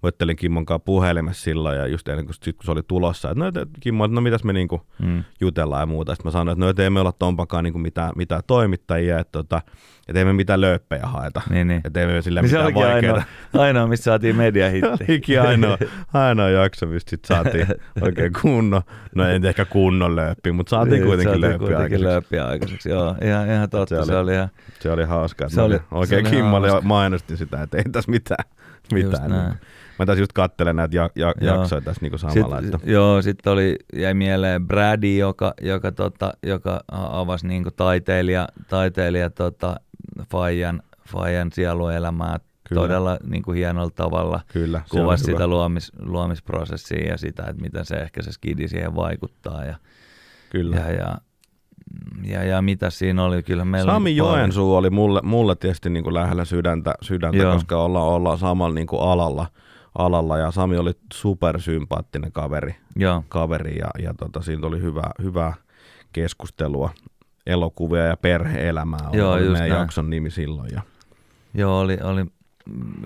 [0.03, 3.29] mä juttelin Kimmon kanssa puhelimessa silloin ja just ennen kuin, sit, kun se oli tulossa,
[3.31, 5.23] että no, että Kimmo, että no mitäs me niinku Mm.
[5.41, 6.15] jutellaan ja muuta.
[6.15, 9.31] Sitten mä sanoin, että no et ei me olla tompakaan niinku mitään, mitään toimittajia, että
[9.31, 9.61] tota,
[10.07, 11.41] et ei me mitään lööppejä haeta.
[11.49, 11.81] Niin, niin.
[11.85, 12.93] Että ei me sillä Niin mitään vaikeaa.
[12.95, 13.21] ainoa,
[13.53, 14.87] ainoa, missä saatiin mediahitti.
[15.09, 15.77] Olikin ainoa,
[16.13, 17.67] ainoa jakso, mistä sit saatiin
[18.01, 18.81] oikein kunnon,
[19.15, 22.05] no ei nyt ehkä kunnon lööppi, mutta saatiin Niin, kuitenkin saatiin lööppi kuitenkin aikaiseksi.
[22.05, 22.89] lööppiä aikaiseksi.
[22.89, 23.95] Joo, ihan, ihan totta.
[23.95, 25.49] Se Se oli- oli, ihan, Se oli hauska.
[25.49, 26.87] Se oli- oli, oikein se oli Kimmolle hauska.
[26.87, 28.45] mainostin sitä, että ei tässä mitään.
[28.91, 29.45] Just mitään näin.
[29.49, 29.57] niin.
[29.99, 31.55] Mä tässä just kattelen näitä ja, ja, Joo.
[31.55, 32.61] jaksoja tässä niin samalla.
[32.61, 38.47] Sitten, että, joo, sitten oli, jäi mieleen Brady, joka, joka, tota, joka avasi niinku taiteilija,
[38.67, 39.75] taiteilija tota,
[40.31, 42.39] Fajan, Fajan sieluelämää
[42.69, 42.81] Kyllä.
[42.81, 44.39] todella niinku hienolla tavalla.
[44.47, 49.65] kyllä, Kuvasi sitä luomis, luomisprosessia ja sitä, että miten se ehkä se skidi siihen vaikuttaa.
[49.65, 49.75] Ja,
[50.49, 50.75] Kyllä.
[50.75, 51.17] ja, ja,
[52.23, 56.03] ja, ja mitä siinä oli, kyllä meillä Sami oli Joensuu oli mulle, mulle tietysti niin
[56.03, 57.53] kuin lähellä sydäntä, sydäntä Joo.
[57.53, 59.47] koska ollaan, ollaan samalla niin kuin alalla,
[59.97, 65.53] alalla ja Sami oli supersympaattinen kaveri, Joo, kaveri ja, ja tota, siinä oli hyvää, hyvää
[66.13, 66.89] keskustelua
[67.45, 69.71] elokuvia ja perhe-elämää oli, Joo, oli meidän näin.
[69.71, 70.69] jakson nimi silloin.
[70.73, 70.81] Ja,
[71.53, 72.25] joo oli, oli,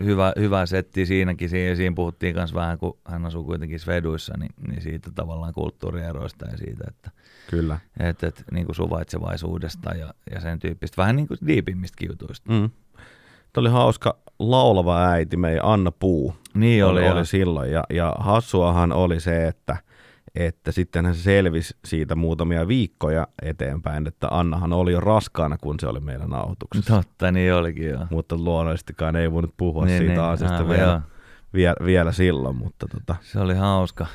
[0.03, 1.49] hyvä, hyvä setti siinäkin.
[1.49, 6.45] Siinä, siinä puhuttiin myös vähän, kun hän asuu kuitenkin Sveduissa, niin, niin siitä tavallaan kulttuurieroista
[6.45, 7.11] ja siitä, että
[7.49, 7.79] Kyllä.
[7.99, 12.51] et, et, niin kuin suvaitsevaisuudesta ja, ja sen tyyppistä, vähän niin kuin diipimistä jutuista.
[12.51, 12.69] Mm.
[13.53, 14.17] Tämä oli hauska
[14.49, 16.33] laulava äiti, meidän Anna Puu.
[16.53, 17.71] Niin oli, oli, oli silloin.
[17.71, 19.77] Ja, ja hassuahan oli se, että,
[20.35, 25.87] että sitten se selvisi siitä muutamia viikkoja eteenpäin, että Annahan oli jo raskaana, kun se
[25.87, 26.95] oli meillä nauhoituksessa.
[26.95, 28.07] Totta, niin olikin joo.
[28.09, 30.99] Mutta luonnollisestikaan ei voinut puhua Niin, siitä niin, asiasta aivan, vielä, joo.
[31.53, 32.55] vielä, vielä silloin.
[32.55, 34.05] Mutta tota, Se oli hauska.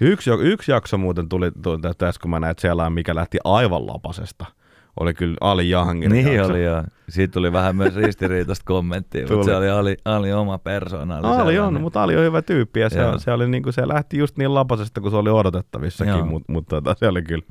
[0.00, 3.86] yksi, yksi jakso muuten tuli, tuli tässä, kun mä näin, että siellä mikä lähti aivan
[3.86, 4.46] lapasesta.
[5.00, 6.52] Oli kyllä Ali Jahangin Niin jakso.
[6.52, 6.82] oli joo.
[7.08, 11.16] Siitä tuli vähän myös ristiriitaista kommenttia, mutta se oli Ali, Ali oma persoona.
[11.16, 11.82] Ali on, sellainen.
[11.82, 13.18] mutta Ali on hyvä tyyppi ja se, Joo.
[13.18, 16.94] se, oli niinku, se lähti just niin lapasesta kuin se oli odotettavissakin, mutta mut, tota,
[16.98, 17.44] se oli kyllä,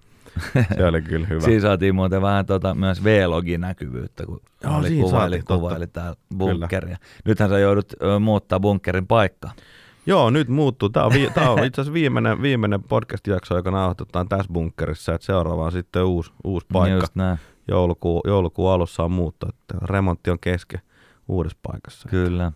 [0.78, 1.42] se oli kyllä hyvä.
[1.42, 6.16] Siinä saatiin muuten vähän tota, myös V-login näkyvyyttä, kun Joo, oli kuvaili, saatiin, kuvaili täällä
[6.38, 6.98] bunkkeria.
[7.26, 9.52] Nythän sä joudut ö, muuttaa bunkkerin paikkaa.
[10.06, 10.90] Joo, nyt muuttuu.
[10.90, 15.26] Tämä on, vi, tää on itse asiassa viimeinen, viimeinen podcast-jakso, joka nauhoitetaan tässä bunkkerissa, että
[15.26, 16.96] seuraava on sitten uusi, uusi paikka.
[17.00, 17.38] Just näin,
[17.68, 20.82] Joulukuu, joulukuun alussa on muutto, että remontti on kesken
[21.28, 22.10] uudessa paikassa.
[22.10, 22.52] kyllä.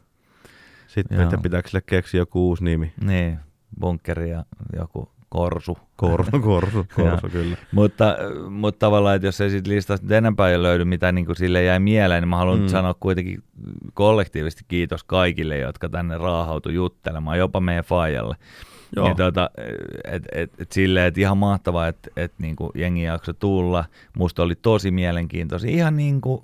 [0.88, 1.41] Sitten Joo.
[1.41, 2.93] pitääkö sille keksiä joku uusi nimi?
[3.04, 3.39] Niin,
[3.80, 4.45] bunkkeri ja
[4.76, 5.78] joku korsu.
[5.96, 7.58] Korsu, korsu, korsu kyllä.
[7.72, 8.18] Mutta,
[8.50, 11.80] mutta tavallaan, että jos ei siitä listasta nyt enempää löydy, mitä niin kuin sille jäi
[11.80, 12.68] mieleen, niin mä haluan Mm.
[12.68, 13.44] sanoa kuitenkin
[13.94, 18.36] kollektiivisesti kiitos kaikille, jotka tänne raahautui juttelemaan, jopa meidän faijalle.
[18.96, 19.06] Joo.
[19.06, 19.50] Niin tota,
[20.12, 23.86] et, et, et silleen, että ihan mahtavaa, että et niinku jengi jakso tulla.
[24.18, 25.72] Musta oli tosi mielenkiintoisia.
[25.72, 26.44] Ihan niin kuin,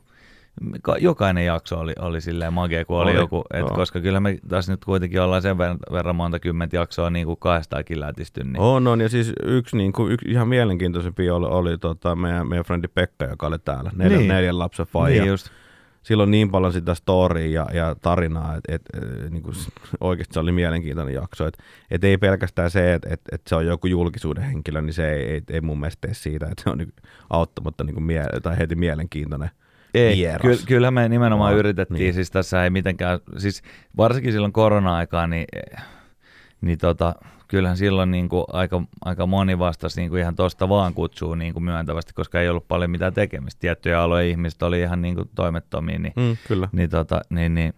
[0.99, 3.70] jokainen jakso oli, oli silleen magea, kun oli, Oli, joku, et joo.
[3.70, 7.39] koska kyllä me tässä nyt kuitenkin ollaan sen verran, verran monta kymmentä jaksoa niin kuin
[7.39, 8.43] kahdestakin lätisty.
[8.43, 12.47] Niin, On, on, ja siis yksi, niin kuin, yksi ihan mielenkiintoisempi oli, oli tota, meidän,
[12.47, 14.28] meidän frendi Pekka, joka oli täällä, neljän, Niin.
[14.30, 15.22] neljän lapsen faija.
[15.22, 15.47] niin just,
[16.03, 19.56] Sillä on niin paljon sitä storya ja, ja tarinaa, että et, et, niin kuin,
[19.99, 21.47] oikeasti se oli mielenkiintoinen jakso.
[21.47, 25.14] Että et ei pelkästään se, että et, et se on joku julkisuuden henkilö, niin se
[25.14, 26.93] ei, ei, ei mun mielestä tee siitä, että se on niin,
[27.30, 29.49] auttamatta niin kuin mie- tai heti mielenkiintoinen
[30.00, 30.41] Ei, vieras.
[30.60, 32.14] ky- kyllä me nimenomaan Joo, yritettiin, niin.
[32.14, 33.62] siis tässä ei mitenkään, siis
[33.98, 35.46] varsinkin silloin korona-aikaa, niin,
[36.62, 37.16] niin tota,
[37.48, 41.54] kyllähän silloin niin kuin aika, aika moni vastasi niin kuin ihan tuosta vaan kutsuu niin
[41.54, 43.60] kuin myöntävästi, koska ei ollut paljon mitään tekemistä.
[43.60, 46.70] Tiettyjä aloja ihmiset oli ihan niin kuin toimettomia, niin, Mm, kyllä.
[46.72, 47.74] niin, tota, niin, niin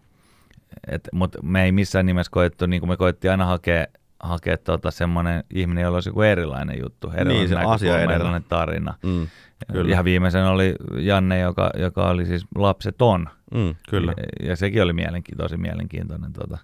[0.87, 3.85] et, mutta me ei missään nimessä koettu, niin kuin me koettiin aina hakea,
[4.19, 8.93] hakea tota semmoinen ihminen, jolla olisi joku erilainen juttu, erilainen Niin, se asia erilainen tarina.
[9.03, 9.27] Mm,
[9.71, 9.91] kyllä.
[9.91, 13.29] Ihan viimeisen oli Janne, joka, joka oli siis lapseton.
[13.53, 14.13] mm, kyllä.
[14.17, 16.33] Ja, ja sekin oli mielenki- tosi mielenkiintoinen.
[16.33, 16.57] Tota.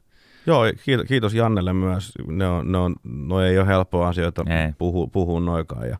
[0.45, 2.11] Joo, kiitos, kiitos Jannelle myös.
[2.27, 4.73] Ne, on, ne, on, no ei ole helppoa asioita Ei.
[4.77, 5.89] puhua, puhua noikaan.
[5.89, 5.97] Ja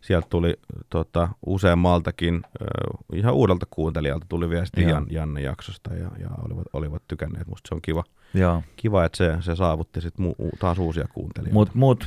[0.00, 0.54] sieltä tuli
[0.90, 4.82] tota, useammaltakin, äh, ihan uudelta kuuntelijalta tuli viesti.
[4.82, 7.46] Jan, Janne jaksosta ja, ja olivat, olivat tykänneet.
[7.46, 8.04] Musta se on kiva,
[8.36, 8.62] Joo.
[8.76, 11.54] kiva että se, se saavutti sit mu, taas uusia kuuntelijoita.
[11.54, 12.06] Mut, mut,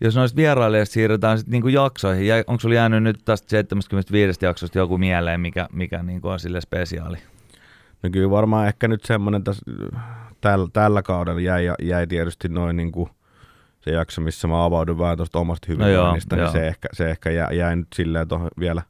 [0.00, 4.78] jos noista vierailijoista siirrytään sitten niinku jaksoihin, jä- onko sulla jäänyt nyt tästä 75 jaksosta
[4.78, 7.16] joku mieleen, mikä, mikä niinku on sille spesiaali?
[8.02, 9.62] No kyllä varmaan ehkä nyt semmoinen tässä,
[10.40, 13.10] tällä, tällä kaudella jäi, jäi tietysti noin niin kuin
[13.80, 16.62] se jakso, missä mä avaudun vähän tuosta omasta hyvinvoinnista, joo, niin joo.
[16.62, 18.26] se ehkä, se ehkä jä, jäi nyt silleen
[18.60, 18.82] vielä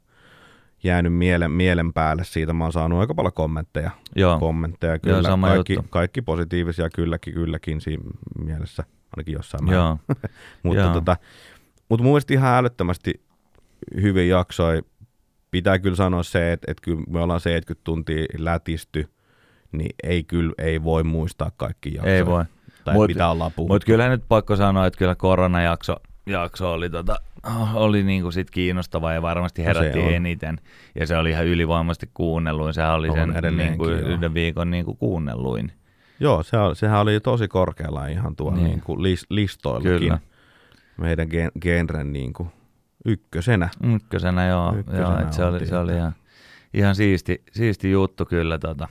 [0.83, 2.53] jäänyt mielen, mielen päälle siitä.
[2.53, 3.91] Mä oon saanut aika paljon kommentteja.
[4.15, 4.39] Joo.
[4.39, 5.15] kommentteja kyllä.
[5.17, 5.89] Joo, sama kaikki, juttu.
[5.89, 8.03] kaikki positiivisia kylläkin, kylläkin siinä
[8.45, 8.83] mielessä,
[9.17, 9.77] ainakin jossain määrin.
[9.77, 9.97] Joo.
[10.63, 10.93] Mutta, Joo.
[10.93, 11.17] tota,
[11.89, 13.21] mutta mun mielestä ihan älyttömästi
[14.01, 14.81] hyvin jaksoi.
[15.51, 19.09] Pitää kyllä sanoa se, että, että kyllä me ollaan 70 tuntia lätisty,
[19.71, 22.15] niin ei kyllä ei voi muistaa kaikki jaksoja.
[22.15, 22.45] Ei voi.
[22.83, 23.73] Tai Mut- mitä ollaan puhuttu.
[23.73, 27.15] Mutta kyllä nyt pakko sanoa, että kyllä koronajakso jakso oli, tota,
[27.73, 30.13] oli niinku sit kiinnostava ja varmasti No herätti on.
[30.13, 30.57] eniten.
[30.95, 32.73] Ja se oli ihan ylivoimaisesti kuunnelluin.
[32.73, 35.71] Sehän oli On sen niinku yhden viikon niinku kuunnelluin.
[36.19, 38.63] Joo, se, sehän oli tosi korkealla ihan tuolla niin.
[38.63, 38.71] Niin.
[38.75, 39.99] Niin kuin lis, listoillakin.
[39.99, 40.19] Kyllä.
[40.97, 42.49] Meidän gen, genren niin kuin
[43.05, 43.69] ykkösenä.
[43.95, 46.15] Ykkösenä joo, Ykkösenä joo et se, oli, se oli ihan,
[46.73, 48.57] ihan siisti, siisti juttu kyllä.
[48.59, 48.87] Tota.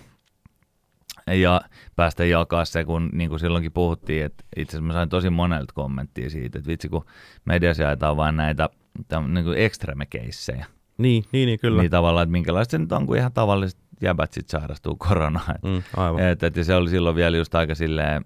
[1.35, 1.61] Ja
[1.97, 5.73] päästä jakaa se, kun niin kuin silloinkin puhuttiin, että itse asiassa mä sain tosi monelta
[5.75, 7.05] kommenttia siitä, että vitsi kun
[7.45, 8.69] mediassa jaetaan vain näitä
[9.09, 10.67] täm, niin kuin extreme-keissejä.
[10.99, 11.83] Niin, niin, niin kyllä.
[11.83, 15.55] Niin tavallaan, että minkälaista se nyt on, kun ihan tavalliset jäbät sit sairastuu koronaan.
[15.63, 16.21] Mm, aivan.
[16.23, 18.25] et, et, ja se oli silloin vielä just aika silleen,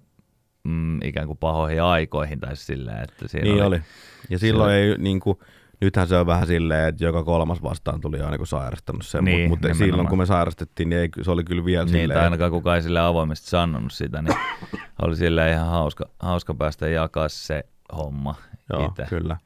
[0.63, 3.65] mm, ikään kuin pahoihin aikoihin tai silleen, että siinä Niin oli.
[3.65, 3.81] oli.
[4.29, 5.39] Ja silloin oli- ei niin kuin,
[5.81, 9.49] nythän se on vähän silleen, että joka kolmas vastaan tuli aina kun sairastanut sen, Niin,
[9.49, 9.89] mutta nimenomaan.
[9.89, 12.75] silloin kun me sairastettiin, niin ei, se oli kyllä vielä Niin, silleen, tai ainakaan kukaan
[12.75, 14.37] ei sille avoimesti sanonut sitä, niin
[15.01, 17.63] oli sille ihan hauska, hauska päästä jakaa se
[17.97, 18.35] homma
[18.73, 19.05] joo, itse.
[19.09, 19.37] kyllä.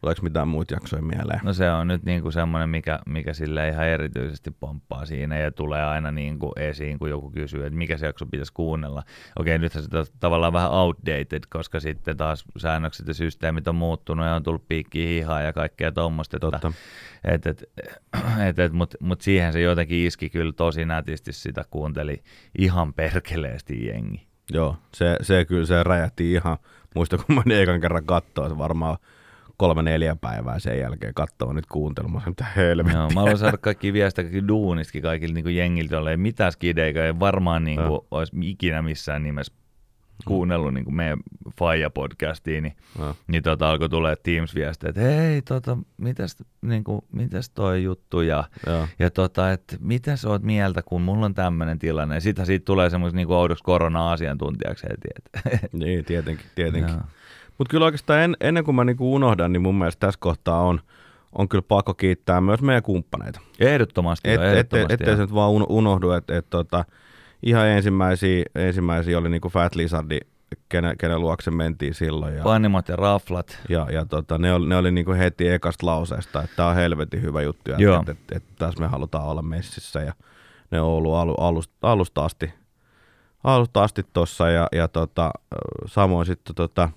[0.00, 1.40] Tuleeko mitään muita jaksoja mieleen?
[1.42, 5.84] No se on nyt niinku semmoinen, mikä, mikä sille ihan erityisesti pomppaa siinä ja tulee
[5.84, 9.02] aina niinku esiin, kun joku kysyy, että mikä se jakso pitäisi kuunnella.
[9.36, 14.26] Okei, nythän se on tavallaan vähän outdated, koska sitten taas säännökset ja systeemit on muuttunut
[14.26, 16.38] ja on tullut piikkiä hihaa ja kaikkea tuommoista.
[16.38, 16.72] Totta.
[17.24, 17.64] Et, et,
[18.48, 22.22] et, et, Mutta mut siihen se jotenkin iski kyllä tosi nätisti sitä kuunteli
[22.58, 24.26] ihan perkeleesti jengi.
[24.52, 26.56] Joo, se, se kyllä se räjähti ihan,
[26.94, 28.96] muista kun mä ekan kerran katsoin, se varmaan
[29.60, 32.98] kolme neljä päivää sen jälkeen katsoa nyt kuuntelemaan, mitä helvettiä.
[33.00, 37.04] Joo, mä haluan saada kaikki viestiä kaikki duunistakin kaikille niin jengiltä, joilla ei mitään skideikä,
[37.06, 39.52] ei varmaan niin kuin, olisi ikinä missään nimessä
[40.24, 43.14] kuunnellut niin kuin meidän Faija-podcastiin, niin, No.
[43.26, 48.44] niin tota, alkoi tulee Teams-viestejä, että hei, tota, mitäs, niin kuin, mitäs toi juttu ja,
[48.66, 48.88] Joo.
[48.98, 52.14] ja tota, että mitä sä oot mieltä, kun mulla on tämmöinen tilanne.
[52.14, 55.08] Ja sitten siitä tulee semmoisen niin oudoksi korona-asiantuntijaksi heti.
[55.16, 56.94] Että, Niin, tietenkin, tietenkin.
[56.94, 57.02] Joo.
[57.60, 60.80] Mutta kyllä oikeastaan en, ennen kuin mä niinku unohdan, niin mun mielestä tässä kohtaa on,
[61.32, 63.40] on kyllä pakko kiittää myös meidän kumppaneita.
[63.58, 66.84] ehdottomasti, Et, joo, et, ehdottomasti ettei se nyt vaan uno- unohdu, että et, tota,
[67.42, 70.18] ihan ensimmäisiä, ensimmäisiä oli niinku Fat Lizardi,
[70.68, 72.36] kenen, kenen luokse mentiin silloin.
[72.36, 73.58] Ja, Panimot ja raflat.
[73.68, 77.22] ja, ja tota, ne oli, ne oli niinku heti ekasta lauseesta, että tämä on helvetin
[77.22, 80.00] hyvä juttu että et, et, et tässä me halutaan olla messissä.
[80.00, 80.12] Ja
[80.70, 82.52] ne on ollut alu, alusta, alusta asti,
[83.44, 85.30] alusta asti tossa ja, ja tota,
[85.86, 86.90] samoin sitten tota,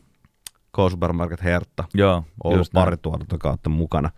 [0.76, 4.10] K-Supermarket Hertta Joo, ollut pari tuotantokautta mukana.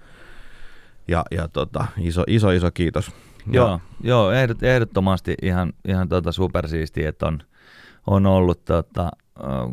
[1.07, 3.11] Ja, ja tota, iso, iso, iso kiitos.
[3.51, 7.39] Joo, Ja, joo ehdot, ehdottomasti ihan, ihan tota supersiistiä, että on,
[8.07, 9.11] on ollut tota,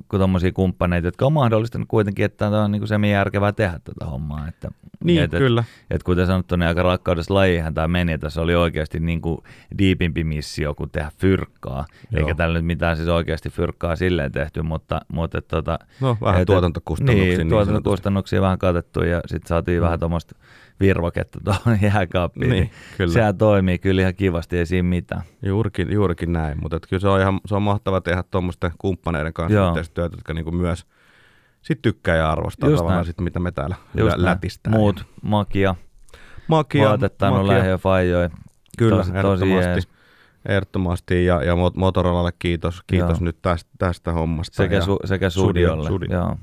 [0.08, 4.48] kun tommosia kumppaneita, jotka on mahdollistanut kuitenkin, että tämä on niinku semi-järkevää tehdä tätä hommaa.
[4.48, 4.68] Että,
[5.04, 5.60] Niin, et, kyllä.
[5.60, 9.44] Et, et kuten sanottu, niin aika rakkaudessa lajihan tämä meni, ja tässä oli oikeasti niinku
[9.78, 11.84] diipimpi missio kuin tehdä fyrkkaa.
[12.12, 12.20] Joo.
[12.20, 16.40] Eikä tällä nyt mitään siis oikeasti fyrkkaa silleen tehty, mutta, mutta et, tota, No, vähän
[16.42, 17.24] et- tuotantokustannuksia.
[17.24, 19.84] Niin, niin tuotantokustannuksia vähän katettu ja sitten saatiin Mm.
[19.84, 20.34] vähän tuommoista
[20.80, 22.50] virvoketta tuohon jääkaappiin.
[22.50, 23.12] Niin, kyllä.
[23.12, 25.22] Sehän toimii kyllä ihan kivasti, ei siinä mitään.
[25.42, 29.51] Juurikin, juurikin näin, mutta kyllä se on ihan se on mahtava tehdä tuommoisten kumppaneiden kanssa
[29.52, 29.68] Joo.
[29.68, 30.86] yhteistyötä, jotka niinku myös
[31.62, 33.06] sit tykkää ja arvostaa Just tavallaan näin.
[33.06, 34.76] sit, mitä me täällä Just lätistään.
[34.76, 35.74] Muut, makia,
[36.48, 37.46] makia, makia.
[37.46, 38.28] lähiö faijoi.
[38.78, 39.70] Kyllä, tosi, tosi ehdottomasti.
[39.70, 39.88] jees.
[40.48, 43.24] Ehdottomasti ja, ja Mot- Motorolalle kiitos, kiitos Joo.
[43.24, 44.56] nyt tästä, tästä hommasta.
[44.56, 45.84] Sekä, ja, su, sekä Studio- studiolle.
[45.88, 46.18] Studio.
[46.18, 46.36] Joo.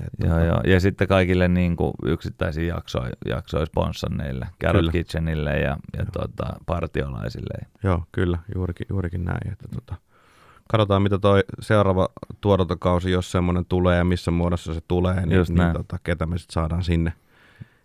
[0.00, 0.60] et, Joo, joo.
[0.66, 4.92] Ja sitten kaikille niin kuin yksittäisiä jaksoja, jaksoja sponsanneille, Carrot Kyllä.
[4.92, 7.66] Kitchenille ja, ja tuota, partiolaisille.
[7.84, 9.52] Joo, kyllä, juurikin, juurikin näin.
[9.52, 9.94] Että tota,
[10.68, 12.08] katsotaan, mitä toi seuraava
[12.40, 16.38] tuotantokausi, jos semmoinen tulee ja missä muodossa se tulee, niin, Just niin tota, ketä me
[16.38, 17.12] sitten saadaan sinne,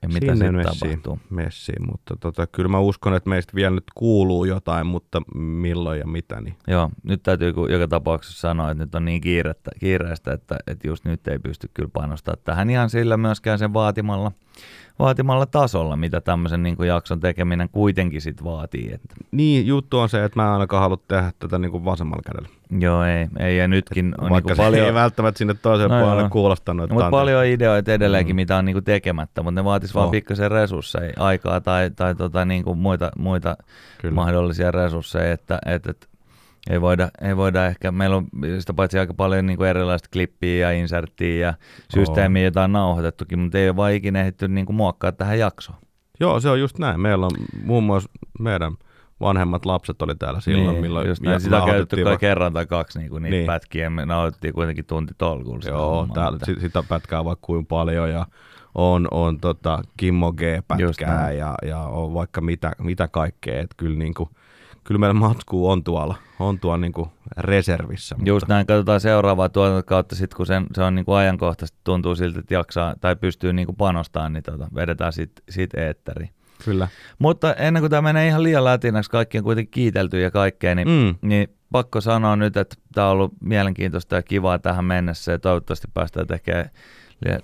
[0.02, 1.20] Ja mitä sinne sitten messiin, tapahtuu.
[1.30, 1.88] messiin.
[1.92, 6.42] Mutta tota, kyllä mä uskon, että meistä vielä nyt kuuluu jotain, mutta milloin ja mitä,
[6.42, 10.88] niin Joo, nyt täytyy joka tapauksessa sanoa, että nyt on niin kiirettä, kiireistä, että, että
[10.88, 14.32] just nyt ei pysty kyllä panostamaan tähän ihan sillä myöskään sen vaatimalla,
[15.00, 18.92] vaatimalla tasolla, mitä tämmöisen niin kuin jakson tekeminen kuitenkin sit vaatii.
[18.94, 22.22] Että, Niin, juttu on se, että mä en ainakaan halua tehdä tätä niin kuin vasemmalla
[22.26, 22.50] kädellä.
[22.80, 24.86] joo, ei, ei ja nytkin on niin Vaikka kuin se paljon...
[24.88, 26.30] ei välttämättä sinne toiselle No puolelle joo.
[26.30, 26.84] kuulostanut.
[26.84, 28.38] Että No, mutta paljon ideoita edelleenkin, Mm.
[28.38, 30.12] mitä on niinku tekemättä, mutta ne vaatis vaan Oh.
[30.12, 33.58] pikkasen resursseja, aikaa tai, tai tota niinku muita, muita
[34.02, 34.16] Kyllä.
[34.16, 36.08] mahdollisia resursseja, että et, et,
[36.70, 38.28] ei, voida, ei voida ehkä, meillä on
[38.60, 41.54] sitä paitsi aika paljon niinku erilaista klippiä ja inserttiä ja
[41.94, 45.78] systeemiä, jota on nauhoitettukin, mutta ei ole vaan ikinä ehditty niinku muokkaa tähän jaksoon.
[46.20, 47.00] Joo, se on just näin.
[47.02, 47.32] Meillä on
[47.64, 48.10] muun muassa
[48.40, 48.74] meidän
[49.22, 51.42] vanhemmat lapset oli täällä silloin, milloin just näin.
[51.42, 53.40] Sitä käytetty kai kerran tai kaksi niinku niitä Niin.
[53.40, 53.48] niin.
[53.48, 55.62] pätkiä, me nauhoitettiin kuitenkin tunti tolkulla.
[55.62, 58.26] sitä Joo, täällä, että- sit, sitä pätkää vaikka kuin paljon ja
[58.76, 63.62] on, on tota Kimmo G-pätkää ja, ja on vaikka mitä, mitä kaikkea.
[63.62, 64.30] Et kyllä, niinku,
[64.84, 68.16] kyllä meillä matskuu on tuolla, on tuolla niinku reservissä.
[68.26, 72.54] Just näin, katsotaan seuraavaa tuotantokautta sitten, kun sen, se on niinku ajankohtaisesti, tuntuu siltä, että
[72.54, 76.30] jaksaa tai pystyy niinku panostamaan, niin tota, vedetään sitten sit eetteriin.
[76.66, 76.88] Kyllä.
[77.20, 80.88] Mutta ennen kuin tämä menee ihan liian lätinäksi, kaikki on kuitenkin kiitelty ja kaikkea, niin,
[80.88, 81.16] Mm.
[81.30, 85.88] niin pakko sanoa nyt, että tämä on ollut mielenkiintoista ja kivaa tähän mennessä ja toivottavasti
[85.94, 86.70] päästään tekemään,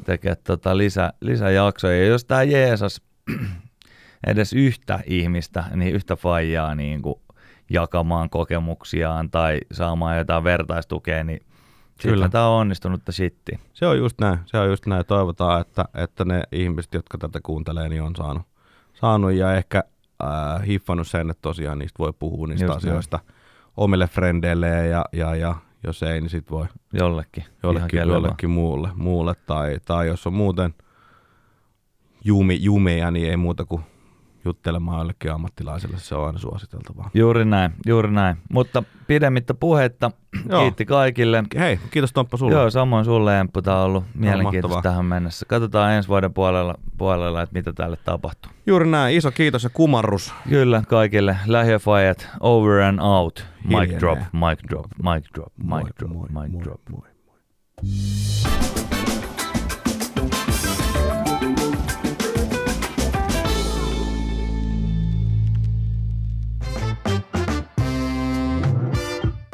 [0.05, 1.97] tekemään tota lisä, lisäjaksoja.
[1.99, 3.01] Ja jos tämä Jeesus
[4.27, 7.15] edes yhtä ihmistä, niin yhtä faijaa niin kuin
[7.69, 11.41] jakamaan kokemuksiaan tai saamaan jotain vertaistukea, niin
[12.01, 12.29] Kyllä.
[12.29, 13.59] Tämä on onnistunutta shitti.
[13.73, 14.39] Se on just näin.
[14.45, 15.05] Se on just näin.
[15.05, 18.43] Toivotaan, että, että ne ihmiset, jotka tätä kuuntelee, niin on saanut,
[18.93, 19.83] saanut ja ehkä
[20.23, 23.19] äh, hiffannut sen, että tosiaan niistä voi puhua niistä Just asioista
[23.77, 27.43] omille frendeilleen ja, ja, ja jos ei, niin sitten voi Jollekin.
[27.63, 30.73] jollekin, jollekin muulle, muulle tai, tai jos on muuten
[32.25, 33.83] jumi, jumeja, niin ei muuta kuin
[34.45, 37.09] juttelemaan jollekin ammattilaiselle, se on aina suositeltavaa.
[37.13, 38.37] Juuri näin, juuri näin.
[38.53, 40.11] Mutta pidemmittä puhetta,
[40.49, 40.61] Joo.
[40.61, 41.43] kiitti kaikille.
[41.59, 42.53] Hei, kiitos Tomppa sulle.
[42.53, 45.45] Joo, samoin sulle Emppu, tämä on ollut mielenkiintoista tähän mennessä.
[45.45, 48.51] Katsotaan ensi vuoden puolella, puolella että mitä tälle tapahtuu.
[48.65, 50.33] Juuri näin, iso kiitos ja kumarrus.
[50.49, 53.45] Kyllä, kaikille lähiöfajat, over and out.
[53.63, 53.99] Mic Hiljenee.
[53.99, 56.81] drop, mic drop, mic drop, Moi, mic drop, moi, mic moi, drop.
[56.89, 57.09] moi.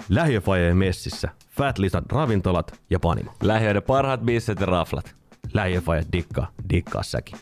[0.09, 1.29] Lähiöfajeen messissä.
[1.49, 3.31] Fat Lisan ravintolat ja panimo.
[3.43, 5.15] Lähiöiden parhaat bisset ja raflat.
[5.53, 7.37] Lähiöfajat dikkaa, dikkaa säkin.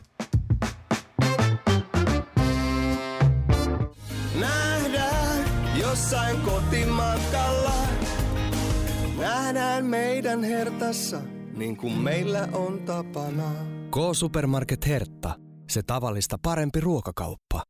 [4.39, 5.45] Nähdään
[5.79, 7.73] jossain kotimatkalla.
[9.19, 11.21] Nähdään meidän hertassa,
[11.57, 13.51] niin kuin meillä on tapana.
[13.91, 15.35] K-Supermarket Hertta.
[15.69, 17.63] Se tavallista parempi ruokakauppa.